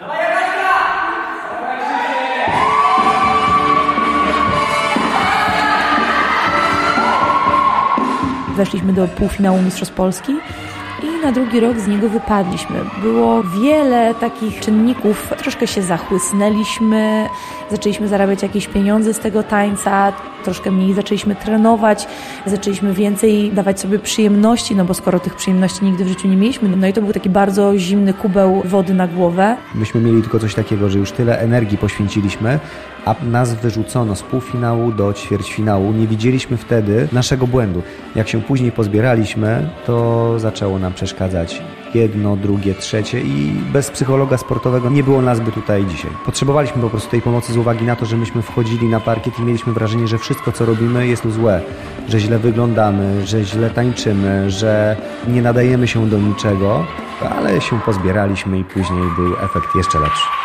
Weszliśmy 8.55 8.93
do 8.93 9.07
półfinału 9.07 9.61
Mistrzostw 9.61 9.95
Polski 9.95 10.31
i 11.03 11.25
na 11.25 11.31
drugi 11.31 11.59
rok 11.59 11.79
z 11.79 11.87
niego 11.87 12.09
wypadliśmy. 12.09 12.75
Było 13.01 13.43
wiele 13.43 14.15
takich 14.15 14.59
czynników, 14.59 15.33
troszkę 15.37 15.67
się 15.67 15.81
zachłysnęliśmy, 15.81 17.29
zaczęliśmy 17.71 18.07
zarabiać 18.07 18.43
jakieś 18.43 18.67
pieniądze 18.67 19.13
z 19.13 19.19
tego 19.19 19.43
tańca, 19.43 20.13
troszkę 20.45 20.71
mniej 20.71 20.93
zaczęliśmy 20.93 21.35
trenować, 21.35 22.07
zaczęliśmy 22.45 22.93
więcej 22.93 23.51
dawać 23.51 23.79
sobie 23.79 23.99
przyjemności, 23.99 24.75
no 24.75 24.85
bo 24.85 24.93
skoro 24.93 25.19
tych 25.19 25.35
przyjemności 25.35 25.85
nigdy 25.85 26.05
w 26.05 26.07
życiu 26.07 26.27
nie 26.27 26.37
mieliśmy, 26.37 26.69
no 26.69 26.87
i 26.87 26.93
to 26.93 27.01
był 27.01 27.13
taki 27.13 27.29
bardzo 27.29 27.77
zimny 27.77 28.13
kubeł 28.13 28.61
wody 28.65 28.93
na 28.93 29.07
głowę. 29.07 29.57
Myśmy 29.75 30.01
mieli 30.01 30.21
tylko 30.21 30.39
coś 30.39 30.55
takiego, 30.55 30.89
że 30.89 30.99
już 30.99 31.11
tyle 31.11 31.39
energii 31.39 31.77
poświęciliśmy, 31.77 32.59
a 33.05 33.15
nas 33.23 33.53
wyrzucono 33.53 34.15
z 34.15 34.23
półfinału 34.23 34.91
do 34.91 35.13
ćwierćfinału. 35.13 35.93
Nie 35.93 36.07
widzieliśmy 36.07 36.57
wtedy 36.57 37.07
naszego 37.11 37.47
błędu. 37.47 37.81
Jak 38.15 38.29
się 38.29 38.41
później 38.41 38.71
pozbieraliśmy, 38.71 39.69
to 39.85 40.39
zaczęło 40.39 40.79
nam 40.79 40.93
przeszkadzać 40.93 41.61
jedno, 41.95 42.35
drugie, 42.35 42.73
trzecie 42.73 43.21
i 43.21 43.51
bez 43.73 43.91
psychologa 43.91 44.37
sportowego 44.37 44.89
nie 44.89 45.03
było 45.03 45.21
nas 45.21 45.39
by 45.39 45.51
tutaj 45.51 45.85
dzisiaj. 45.85 46.11
Potrzebowaliśmy 46.25 46.81
po 46.81 46.89
prostu 46.89 47.09
tej 47.11 47.21
pomocy 47.21 47.53
z 47.53 47.57
uwagi 47.57 47.85
na 47.85 47.95
to, 47.95 48.05
że 48.05 48.17
myśmy 48.17 48.41
wchodzili 48.41 48.89
na 48.89 48.99
parkiet 48.99 49.39
i 49.39 49.41
mieliśmy 49.41 49.73
wrażenie, 49.73 50.07
że 50.07 50.17
wszystko 50.17 50.51
co 50.51 50.65
robimy 50.65 51.07
jest 51.07 51.27
złe, 51.27 51.61
że 52.09 52.19
źle 52.19 52.39
wyglądamy, 52.39 53.27
że 53.27 53.43
źle 53.43 53.69
tańczymy, 53.69 54.51
że 54.51 54.97
nie 55.27 55.41
nadajemy 55.41 55.87
się 55.87 56.09
do 56.09 56.17
niczego, 56.17 56.85
ale 57.37 57.61
się 57.61 57.79
pozbieraliśmy 57.79 58.59
i 58.59 58.63
później 58.63 59.03
był 59.17 59.35
efekt 59.35 59.75
jeszcze 59.75 59.99
lepszy. 59.99 60.44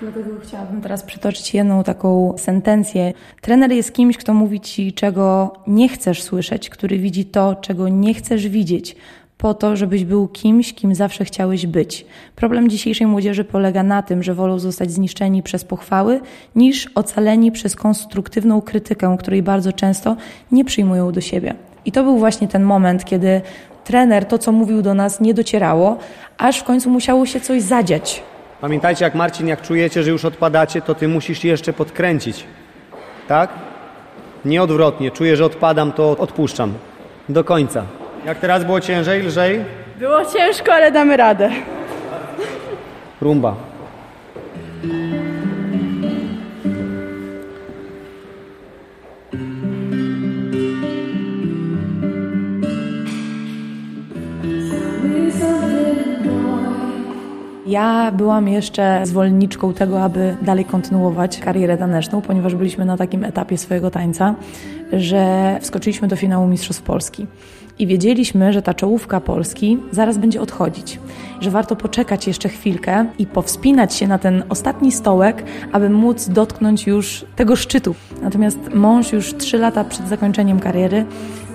Dlatego 0.00 0.30
chciałabym 0.42 0.80
teraz 0.80 1.02
przytoczyć 1.02 1.54
jedną 1.54 1.84
taką 1.84 2.34
sentencję. 2.38 3.12
Trener 3.40 3.72
jest 3.72 3.92
kimś, 3.92 4.16
kto 4.16 4.34
mówi 4.34 4.60
ci, 4.60 4.92
czego 4.92 5.52
nie 5.66 5.88
chcesz 5.88 6.22
słyszeć, 6.22 6.70
który 6.70 6.98
widzi 6.98 7.24
to, 7.24 7.54
czego 7.54 7.88
nie 7.88 8.14
chcesz 8.14 8.48
widzieć, 8.48 8.96
po 9.38 9.54
to, 9.54 9.76
żebyś 9.76 10.04
był 10.04 10.28
kimś, 10.28 10.74
kim 10.74 10.94
zawsze 10.94 11.24
chciałeś 11.24 11.66
być. 11.66 12.06
Problem 12.36 12.70
dzisiejszej 12.70 13.06
młodzieży 13.06 13.44
polega 13.44 13.82
na 13.82 14.02
tym, 14.02 14.22
że 14.22 14.34
wolą 14.34 14.58
zostać 14.58 14.90
zniszczeni 14.90 15.42
przez 15.42 15.64
pochwały, 15.64 16.20
niż 16.56 16.90
ocaleni 16.94 17.52
przez 17.52 17.76
konstruktywną 17.76 18.62
krytykę, 18.62 19.16
której 19.18 19.42
bardzo 19.42 19.72
często 19.72 20.16
nie 20.52 20.64
przyjmują 20.64 21.12
do 21.12 21.20
siebie. 21.20 21.54
I 21.84 21.92
to 21.92 22.04
był 22.04 22.18
właśnie 22.18 22.48
ten 22.48 22.62
moment, 22.62 23.04
kiedy 23.04 23.40
trener 23.84 24.26
to, 24.26 24.38
co 24.38 24.52
mówił 24.52 24.82
do 24.82 24.94
nas, 24.94 25.20
nie 25.20 25.34
docierało, 25.34 25.96
aż 26.38 26.58
w 26.58 26.64
końcu 26.64 26.90
musiało 26.90 27.26
się 27.26 27.40
coś 27.40 27.62
zadziać. 27.62 28.22
Pamiętajcie, 28.60 29.04
jak 29.04 29.14
Marcin, 29.14 29.48
jak 29.48 29.62
czujecie, 29.62 30.02
że 30.02 30.10
już 30.10 30.24
odpadacie, 30.24 30.82
to 30.82 30.94
ty 30.94 31.08
musisz 31.08 31.44
jeszcze 31.44 31.72
podkręcić. 31.72 32.44
Tak? 33.28 33.50
Nie 34.44 34.62
odwrotnie. 34.62 35.10
Czuję, 35.10 35.36
że 35.36 35.44
odpadam, 35.44 35.92
to 35.92 36.10
odpuszczam. 36.10 36.74
Do 37.28 37.44
końca. 37.44 37.84
Jak 38.26 38.38
teraz 38.38 38.64
było 38.64 38.80
ciężej, 38.80 39.22
lżej? 39.22 39.64
Było 39.98 40.24
ciężko, 40.24 40.72
ale 40.72 40.92
damy 40.92 41.16
radę. 41.16 41.50
Rumba. 43.20 43.54
Ja 57.68 58.12
byłam 58.12 58.48
jeszcze 58.48 59.00
zwolenniczką 59.04 59.74
tego, 59.74 60.02
aby 60.02 60.36
dalej 60.42 60.64
kontynuować 60.64 61.38
karierę 61.38 61.76
taneczną, 61.76 62.20
ponieważ 62.20 62.54
byliśmy 62.54 62.84
na 62.84 62.96
takim 62.96 63.24
etapie 63.24 63.58
swojego 63.58 63.90
tańca, 63.90 64.34
że 64.92 65.56
wskoczyliśmy 65.60 66.08
do 66.08 66.16
finału 66.16 66.46
Mistrzostw 66.46 66.82
Polski. 66.82 67.26
I 67.78 67.86
wiedzieliśmy, 67.86 68.52
że 68.52 68.62
ta 68.62 68.74
czołówka 68.74 69.20
Polski 69.20 69.78
zaraz 69.90 70.18
będzie 70.18 70.40
odchodzić, 70.40 71.00
że 71.40 71.50
warto 71.50 71.76
poczekać 71.76 72.26
jeszcze 72.26 72.48
chwilkę 72.48 73.06
i 73.18 73.26
powspinać 73.26 73.94
się 73.94 74.08
na 74.08 74.18
ten 74.18 74.42
ostatni 74.48 74.92
stołek, 74.92 75.44
aby 75.72 75.90
móc 75.90 76.28
dotknąć 76.28 76.86
już 76.86 77.24
tego 77.36 77.56
szczytu. 77.56 77.94
Natomiast 78.22 78.58
mąż 78.74 79.12
już 79.12 79.34
trzy 79.34 79.58
lata 79.58 79.84
przed 79.84 80.08
zakończeniem 80.08 80.60
kariery 80.60 81.04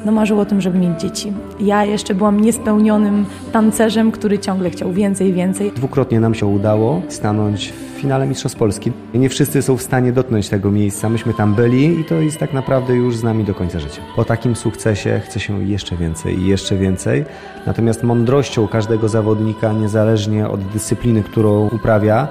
no 0.05 0.11
marzył 0.11 0.39
o 0.39 0.45
tym, 0.45 0.61
żeby 0.61 0.79
mieć 0.79 1.01
dzieci. 1.01 1.33
Ja 1.59 1.85
jeszcze 1.85 2.15
byłam 2.15 2.39
niespełnionym 2.39 3.25
tancerzem, 3.51 4.11
który 4.11 4.39
ciągle 4.39 4.69
chciał 4.69 4.91
więcej, 4.91 5.33
więcej. 5.33 5.71
Dwukrotnie 5.71 6.19
nam 6.19 6.35
się 6.35 6.45
udało 6.45 7.01
stanąć 7.09 7.71
w 7.71 7.99
finale 7.99 8.27
Mistrzostw 8.27 8.57
Polski. 8.57 8.91
Nie 9.13 9.29
wszyscy 9.29 9.61
są 9.61 9.77
w 9.77 9.81
stanie 9.81 10.11
dotknąć 10.11 10.49
tego 10.49 10.71
miejsca. 10.71 11.09
Myśmy 11.09 11.33
tam 11.33 11.55
byli 11.55 11.99
i 11.99 12.05
to 12.05 12.15
jest 12.15 12.37
tak 12.37 12.53
naprawdę 12.53 12.95
już 12.95 13.17
z 13.17 13.23
nami 13.23 13.43
do 13.43 13.53
końca 13.53 13.79
życia. 13.79 14.01
Po 14.15 14.25
takim 14.25 14.55
sukcesie 14.55 15.21
chce 15.25 15.39
się 15.39 15.63
jeszcze 15.63 15.95
więcej 15.95 16.39
i 16.39 16.47
jeszcze 16.47 16.75
więcej. 16.75 17.25
Natomiast 17.65 18.03
mądrością 18.03 18.67
każdego 18.67 19.09
zawodnika, 19.09 19.73
niezależnie 19.73 20.49
od 20.49 20.61
dyscypliny, 20.61 21.23
którą 21.23 21.69
uprawia, 21.69 22.27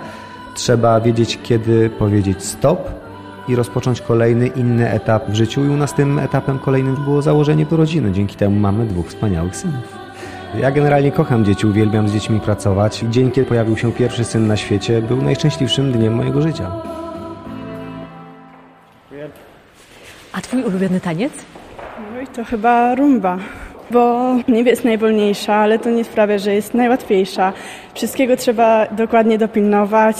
trzeba 0.54 1.00
wiedzieć, 1.00 1.38
kiedy 1.42 1.90
powiedzieć 1.90 2.44
stop 2.44 3.01
i 3.48 3.56
rozpocząć 3.56 4.00
kolejny, 4.00 4.46
inny 4.46 4.90
etap 4.90 5.28
w 5.28 5.34
życiu. 5.34 5.64
I 5.64 5.68
u 5.68 5.76
nas 5.76 5.94
tym 5.94 6.18
etapem 6.18 6.58
kolejnym 6.58 6.94
było 6.94 7.22
założenie 7.22 7.66
do 7.66 7.76
rodziny. 7.76 8.12
Dzięki 8.12 8.36
temu 8.36 8.60
mamy 8.60 8.84
dwóch 8.84 9.08
wspaniałych 9.08 9.56
synów. 9.56 10.02
Ja 10.60 10.70
generalnie 10.70 11.12
kocham 11.12 11.44
dzieci, 11.44 11.66
uwielbiam 11.66 12.08
z 12.08 12.12
dziećmi 12.12 12.40
pracować. 12.40 13.04
Dzień, 13.10 13.30
kiedy 13.30 13.48
pojawił 13.48 13.76
się 13.76 13.92
pierwszy 13.92 14.24
syn 14.24 14.46
na 14.46 14.56
świecie, 14.56 15.02
był 15.02 15.22
najszczęśliwszym 15.22 15.92
dniem 15.92 16.14
mojego 16.14 16.42
życia. 16.42 16.70
A 20.32 20.40
twój 20.40 20.62
ulubiony 20.62 21.00
taniec? 21.00 21.32
No 22.14 22.20
i 22.20 22.26
to 22.26 22.44
chyba 22.44 22.94
rumba. 22.94 23.38
Bo 23.90 24.34
niby 24.48 24.70
jest 24.70 24.84
najwolniejsza, 24.84 25.54
ale 25.54 25.78
to 25.78 25.90
nie 25.90 26.04
sprawia, 26.04 26.38
że 26.38 26.54
jest 26.54 26.74
najłatwiejsza. 26.74 27.52
Wszystkiego 27.94 28.36
trzeba 28.36 28.86
dokładnie 28.86 29.38
dopilnować 29.38 30.16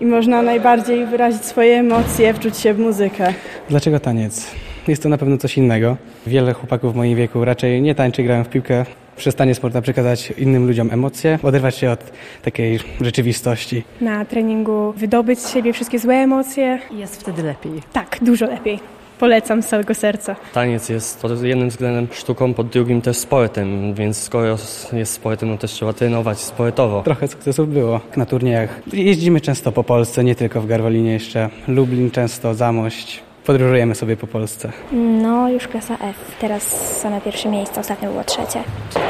i 0.00 0.06
można 0.06 0.42
najbardziej 0.42 1.06
wyrazić 1.06 1.44
swoje 1.44 1.78
emocje, 1.78 2.34
wczuć 2.34 2.56
się 2.56 2.74
w 2.74 2.78
muzykę. 2.78 3.34
Dlaczego 3.70 4.00
taniec? 4.00 4.50
Jest 4.88 5.02
to 5.02 5.08
na 5.08 5.18
pewno 5.18 5.38
coś 5.38 5.58
innego. 5.58 5.96
Wiele 6.26 6.52
chłopaków 6.52 6.92
w 6.92 6.96
moim 6.96 7.16
wieku 7.16 7.44
raczej 7.44 7.82
nie 7.82 7.94
tańczy, 7.94 8.22
grają 8.22 8.44
w 8.44 8.48
piłkę. 8.48 8.84
Przestanie 9.16 9.54
sporta 9.54 9.82
przekazać 9.82 10.30
innym 10.30 10.66
ludziom 10.66 10.90
emocje, 10.92 11.38
oderwać 11.42 11.76
się 11.76 11.90
od 11.90 12.00
takiej 12.42 12.78
rzeczywistości. 13.00 13.82
Na 14.00 14.24
treningu 14.24 14.92
wydobyć 14.96 15.38
z 15.40 15.52
siebie 15.52 15.72
wszystkie 15.72 15.98
złe 15.98 16.14
emocje. 16.14 16.78
Jest 16.90 17.20
wtedy 17.20 17.42
lepiej. 17.42 17.72
Tak, 17.92 18.18
dużo 18.22 18.46
lepiej. 18.46 18.97
Polecam 19.18 19.62
z 19.62 19.66
całego 19.66 19.94
serca. 19.94 20.36
Taniec 20.52 20.88
jest 20.88 21.22
pod 21.22 21.42
jednym 21.42 21.68
względem 21.68 22.08
sztuką, 22.12 22.54
pod 22.54 22.68
drugim 22.68 23.02
też 23.02 23.16
sportem, 23.16 23.94
więc 23.94 24.22
skoro 24.22 24.56
jest 24.92 25.12
sportem, 25.12 25.48
no 25.50 25.58
też 25.58 25.70
trzeba 25.70 25.92
trenować 25.92 26.38
sportowo. 26.38 27.02
Trochę 27.02 27.28
sukcesów 27.28 27.72
było 27.72 28.00
na 28.16 28.26
turniejach. 28.26 28.80
Jeździmy 28.92 29.40
często 29.40 29.72
po 29.72 29.84
Polsce, 29.84 30.24
nie 30.24 30.34
tylko 30.34 30.60
w 30.60 30.66
Garwolinie 30.66 31.12
jeszcze. 31.12 31.50
Lublin 31.68 32.10
często, 32.10 32.54
Zamość. 32.54 33.20
Podróżujemy 33.46 33.94
sobie 33.94 34.16
po 34.16 34.26
Polsce. 34.26 34.72
No, 34.92 35.48
już 35.50 35.68
klasa 35.68 35.94
F. 35.94 36.16
Teraz 36.40 36.62
same 37.00 37.20
pierwsze 37.20 37.48
miejsce, 37.48 37.80
ostatnio 37.80 38.10
było 38.10 38.24
trzecie. 38.24 38.62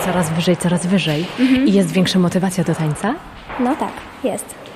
Coraz 0.04 0.30
wyżej, 0.32 0.56
coraz 0.56 0.86
wyżej. 0.86 1.24
I 1.66 1.72
jest 1.72 1.92
większa 1.92 2.18
motywacja 2.18 2.64
do 2.64 2.74
tańca? 2.74 3.14
No 3.60 3.76
tak, 3.76 3.92
jest. 4.24 4.67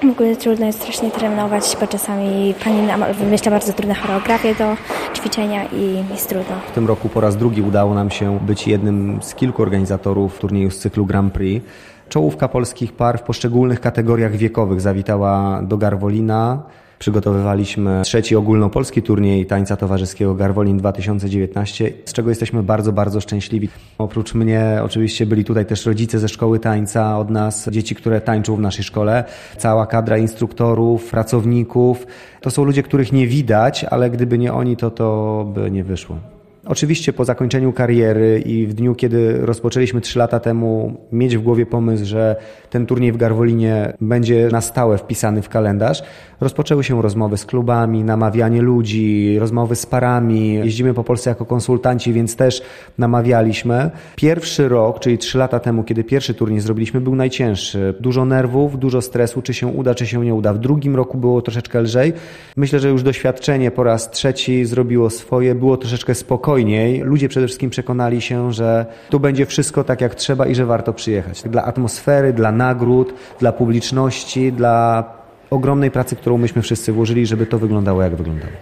W 0.00 0.10
ogóle 0.10 0.36
trudno 0.36 0.66
jest 0.66 0.80
strasznie 0.80 1.10
trenować, 1.10 1.76
bo 1.80 1.86
czasami 1.86 2.54
pani 2.64 2.82
nam 2.82 3.04
wymyśla 3.12 3.50
bardzo 3.50 3.72
trudne 3.72 3.94
choreografie 3.94 4.54
do 4.54 4.76
ćwiczenia 5.14 5.64
i 5.64 6.04
jest 6.10 6.28
trudno. 6.28 6.56
W 6.68 6.72
tym 6.72 6.86
roku 6.86 7.08
po 7.08 7.20
raz 7.20 7.36
drugi 7.36 7.62
udało 7.62 7.94
nam 7.94 8.10
się 8.10 8.38
być 8.38 8.68
jednym 8.68 9.18
z 9.22 9.34
kilku 9.34 9.62
organizatorów 9.62 10.38
turnieju 10.38 10.70
z 10.70 10.78
cyklu 10.78 11.06
Grand 11.06 11.32
Prix. 11.32 11.66
Czołówka 12.08 12.48
polskich 12.48 12.92
par 12.92 13.18
w 13.18 13.22
poszczególnych 13.22 13.80
kategoriach 13.80 14.36
wiekowych 14.36 14.80
zawitała 14.80 15.62
do 15.62 15.76
Garwolina. 15.78 16.62
Przygotowywaliśmy 17.00 18.02
trzeci 18.04 18.36
ogólnopolski 18.36 19.02
turniej 19.02 19.46
tańca 19.46 19.76
towarzyskiego 19.76 20.34
Garwolin 20.34 20.78
2019, 20.78 21.92
z 22.04 22.12
czego 22.12 22.28
jesteśmy 22.28 22.62
bardzo, 22.62 22.92
bardzo 22.92 23.20
szczęśliwi. 23.20 23.68
Oprócz 23.98 24.34
mnie 24.34 24.80
oczywiście 24.82 25.26
byli 25.26 25.44
tutaj 25.44 25.66
też 25.66 25.86
rodzice 25.86 26.18
ze 26.18 26.28
szkoły 26.28 26.58
tańca 26.58 27.18
od 27.18 27.30
nas, 27.30 27.68
dzieci, 27.68 27.94
które 27.94 28.20
tańczą 28.20 28.56
w 28.56 28.60
naszej 28.60 28.84
szkole, 28.84 29.24
cała 29.56 29.86
kadra 29.86 30.18
instruktorów, 30.18 31.10
pracowników. 31.10 32.06
To 32.40 32.50
są 32.50 32.64
ludzie, 32.64 32.82
których 32.82 33.12
nie 33.12 33.26
widać, 33.26 33.84
ale 33.84 34.10
gdyby 34.10 34.38
nie 34.38 34.52
oni, 34.52 34.76
to 34.76 34.90
to 34.90 35.46
by 35.54 35.70
nie 35.70 35.84
wyszło. 35.84 36.39
Oczywiście 36.70 37.12
po 37.12 37.24
zakończeniu 37.24 37.72
kariery 37.72 38.42
i 38.46 38.66
w 38.66 38.74
dniu, 38.74 38.94
kiedy 38.94 39.46
rozpoczęliśmy 39.46 40.00
trzy 40.00 40.18
lata 40.18 40.40
temu 40.40 41.00
mieć 41.12 41.36
w 41.36 41.42
głowie 41.42 41.66
pomysł, 41.66 42.04
że 42.04 42.36
ten 42.70 42.86
turniej 42.86 43.12
w 43.12 43.16
Garwolinie 43.16 43.92
będzie 44.00 44.48
na 44.52 44.60
stałe 44.60 44.98
wpisany 44.98 45.42
w 45.42 45.48
kalendarz, 45.48 46.02
rozpoczęły 46.40 46.84
się 46.84 47.02
rozmowy 47.02 47.36
z 47.36 47.44
klubami, 47.44 48.04
namawianie 48.04 48.62
ludzi, 48.62 49.38
rozmowy 49.38 49.76
z 49.76 49.86
parami. 49.86 50.54
Jeździmy 50.54 50.94
po 50.94 51.04
Polsce 51.04 51.30
jako 51.30 51.44
konsultanci, 51.44 52.12
więc 52.12 52.36
też 52.36 52.62
namawialiśmy. 52.98 53.90
Pierwszy 54.16 54.68
rok, 54.68 55.00
czyli 55.00 55.18
trzy 55.18 55.38
lata 55.38 55.60
temu, 55.60 55.84
kiedy 55.84 56.04
pierwszy 56.04 56.34
turniej 56.34 56.60
zrobiliśmy, 56.60 57.00
był 57.00 57.16
najcięższy. 57.16 57.94
Dużo 58.00 58.24
nerwów, 58.24 58.78
dużo 58.78 59.02
stresu, 59.02 59.42
czy 59.42 59.54
się 59.54 59.66
uda, 59.66 59.94
czy 59.94 60.06
się 60.06 60.24
nie 60.24 60.34
uda. 60.34 60.52
W 60.52 60.58
drugim 60.58 60.96
roku 60.96 61.18
było 61.18 61.42
troszeczkę 61.42 61.80
lżej. 61.80 62.12
Myślę, 62.56 62.78
że 62.78 62.88
już 62.88 63.02
doświadczenie 63.02 63.70
po 63.70 63.82
raz 63.82 64.10
trzeci 64.10 64.64
zrobiło 64.64 65.10
swoje, 65.10 65.54
było 65.54 65.76
troszeczkę 65.76 66.14
spokojniej 66.14 66.59
spokojniej. 66.60 67.00
Ludzie 67.00 67.28
przede 67.28 67.46
wszystkim 67.46 67.70
przekonali 67.70 68.20
się, 68.20 68.52
że 68.52 68.86
tu 69.10 69.20
będzie 69.20 69.46
wszystko 69.46 69.84
tak 69.84 70.00
jak 70.00 70.14
trzeba 70.14 70.46
i 70.46 70.54
że 70.54 70.66
warto 70.66 70.92
przyjechać. 70.92 71.42
Dla 71.42 71.64
atmosfery, 71.64 72.32
dla 72.32 72.52
nagród, 72.52 73.14
dla 73.38 73.52
publiczności, 73.52 74.52
dla 74.52 75.04
ogromnej 75.50 75.90
pracy, 75.90 76.16
którą 76.16 76.38
myśmy 76.38 76.62
wszyscy 76.62 76.92
włożyli, 76.92 77.26
żeby 77.26 77.46
to 77.46 77.58
wyglądało 77.58 78.02
jak 78.02 78.16
wyglądało. 78.16 78.52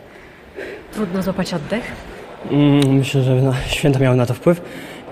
Trudno 0.93 1.23
złapać 1.23 1.55
oddech? 1.55 1.85
Mm, 2.51 2.97
myślę, 2.99 3.23
że 3.23 3.35
no, 3.35 3.53
święta 3.67 3.99
miały 3.99 4.17
na 4.17 4.27
to 4.27 4.35
wpływ 4.35 4.61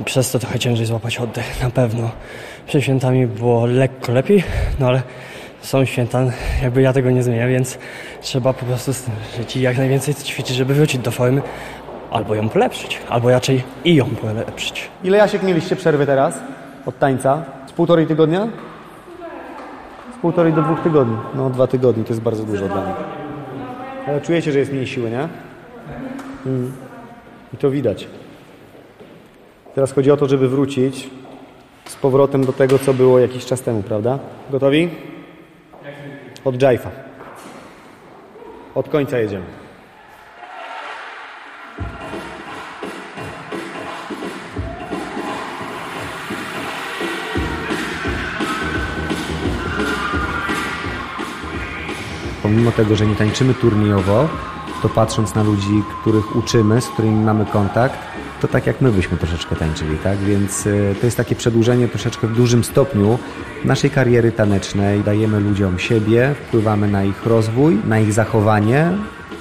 i 0.01 0.05
przez 0.05 0.31
to 0.31 0.39
trochę 0.39 0.59
ciężej 0.59 0.87
złapać 0.87 1.19
oddech, 1.19 1.63
na 1.63 1.71
pewno. 1.71 2.11
Przed 2.67 2.83
świętami 2.83 3.27
było 3.27 3.67
lekko 3.67 4.13
lepiej, 4.13 4.45
no 4.81 4.87
ale 4.87 5.03
są 5.63 5.85
święta, 5.85 6.25
jakby 6.63 6.83
ja 6.83 6.93
tego 6.93 7.11
nie 7.11 7.23
zmienię, 7.23 7.49
więc 7.49 7.79
trzeba 8.21 8.53
po 8.53 8.65
prostu 8.65 8.93
żyć 9.37 9.57
i 9.57 9.61
jak 9.61 9.79
najwięcej 9.79 10.15
ćwiczyć, 10.15 10.57
żeby 10.57 10.75
wrócić 10.75 11.01
do 11.01 11.11
formy, 11.11 11.43
albo 12.17 12.35
ją 12.35 12.49
polepszyć, 12.49 13.01
albo 13.09 13.31
raczej 13.31 13.63
i 13.85 13.95
ją 13.95 14.07
polepszyć. 14.07 14.91
Ile 15.05 15.19
Jasiek 15.19 15.43
mieliście 15.43 15.77
przerwy 15.77 16.07
teraz 16.07 16.41
od 16.87 16.99
tańca? 16.99 17.45
Z 17.67 17.73
półtorej 17.73 18.07
tygodnia? 18.07 18.49
Z 20.19 20.21
półtorej 20.23 20.53
do 20.53 20.63
dwóch 20.63 20.81
tygodni. 20.81 21.17
No 21.35 21.51
dwa 21.51 21.67
tygodnie 21.67 22.05
to 22.05 22.09
jest 22.09 22.23
bardzo 22.23 22.45
dużo 22.45 22.67
dla 22.67 22.83
mnie. 22.83 22.95
Ale 24.09 24.21
czujecie, 24.21 24.53
że 24.53 24.59
jest 24.59 24.73
mniej 24.73 24.87
siły, 24.87 25.11
nie? 25.11 25.29
Mm. 26.47 26.73
I 27.55 27.57
to 27.57 27.71
widać. 27.71 28.09
Teraz 29.75 29.93
chodzi 29.93 30.11
o 30.11 30.17
to, 30.17 30.29
żeby 30.29 30.49
wrócić 30.49 31.11
z 31.85 31.97
powrotem 31.97 32.45
do 32.45 32.53
tego, 32.53 32.79
co 32.79 32.95
było 32.95 33.19
jakiś 33.19 33.45
czas 33.47 33.63
temu, 33.63 33.83
prawda? 33.83 34.19
Gotowi? 34.51 34.89
Od 36.45 36.63
Jaifa. 36.63 36.91
Od 38.75 38.89
końca 38.89 39.19
jedziemy. 39.19 39.66
Pomimo 52.47 52.73
tego, 52.73 52.97
że 52.97 53.07
nie 53.07 53.15
tańczymy 53.15 53.55
turniejowo, 53.55 54.29
to 54.83 54.89
patrząc 54.89 55.35
na 55.35 55.43
ludzi, 55.43 55.83
których 56.01 56.37
uczymy, 56.37 56.81
z 56.81 56.89
którymi 56.89 57.25
mamy 57.25 57.47
kontakt, 57.47 57.99
to 58.41 58.49
tak 58.49 58.67
jak 58.67 58.81
my 58.81 58.93
byśmy 58.93 59.17
troszeczkę 59.19 59.57
tańczyli, 59.57 59.99
tak? 59.99 60.19
Więc 60.19 60.67
y, 60.67 60.95
to 61.01 61.07
jest 61.07 61.17
takie 61.17 61.35
przedłużenie 61.35 61.89
troszeczkę 61.89 62.27
w 62.27 62.37
dużym 62.37 62.65
stopniu 62.65 63.19
naszej 63.65 63.91
kariery 63.91 64.33
tanecznej. 64.33 65.01
Dajemy 65.01 65.41
ludziom 65.41 65.79
siebie, 65.79 66.35
wpływamy 66.47 66.89
na 66.89 67.05
ich 67.05 67.27
rozwój, 67.27 67.79
na 67.85 67.99
ich 67.99 68.13
zachowanie, 68.13 68.93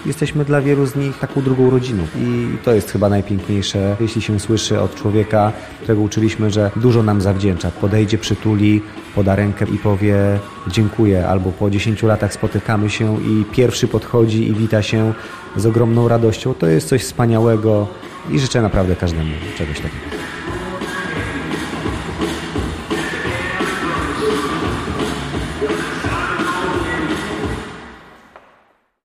jesteśmy 0.06 0.46
dla 0.46 0.62
wielu 0.62 0.86
z 0.86 0.96
nich 0.96 1.20
taką 1.20 1.42
drugą 1.42 1.70
rodziną. 1.70 2.04
I 2.18 2.58
to 2.64 2.74
jest 2.74 2.92
chyba 2.92 3.10
najpiękniejsze, 3.10 3.96
jeśli 4.00 4.22
się 4.22 4.40
słyszy 4.40 4.80
od 4.80 4.96
człowieka, 4.96 5.52
którego 5.82 6.02
uczyliśmy, 6.02 6.52
że 6.52 6.72
dużo 6.76 7.04
nam 7.04 7.22
zawdzięcza. 7.22 7.72
Podejdzie, 7.72 8.18
przytuli, 8.18 8.82
poda 9.16 9.36
rękę 9.36 9.66
i 9.74 9.78
powie 9.78 10.40
dziękuję, 10.68 11.28
albo 11.28 11.52
po 11.52 11.70
10 11.70 12.04
latach 12.04 12.34
spotykamy 12.34 12.90
się 12.90 13.18
i 13.24 13.46
pierwszy 13.52 13.88
podchodzi 13.88 14.48
i 14.48 14.54
wita 14.54 14.82
się 14.82 15.14
z 15.56 15.66
ogromną 15.66 16.08
radością. 16.08 16.54
To 16.54 16.68
jest 16.68 16.88
coś 16.88 17.04
wspaniałego 17.04 17.88
i 18.32 18.40
życzę 18.40 18.62
naprawdę 18.62 18.96
każdemu 18.96 19.32
czegoś 19.58 19.76
takiego. 19.76 20.35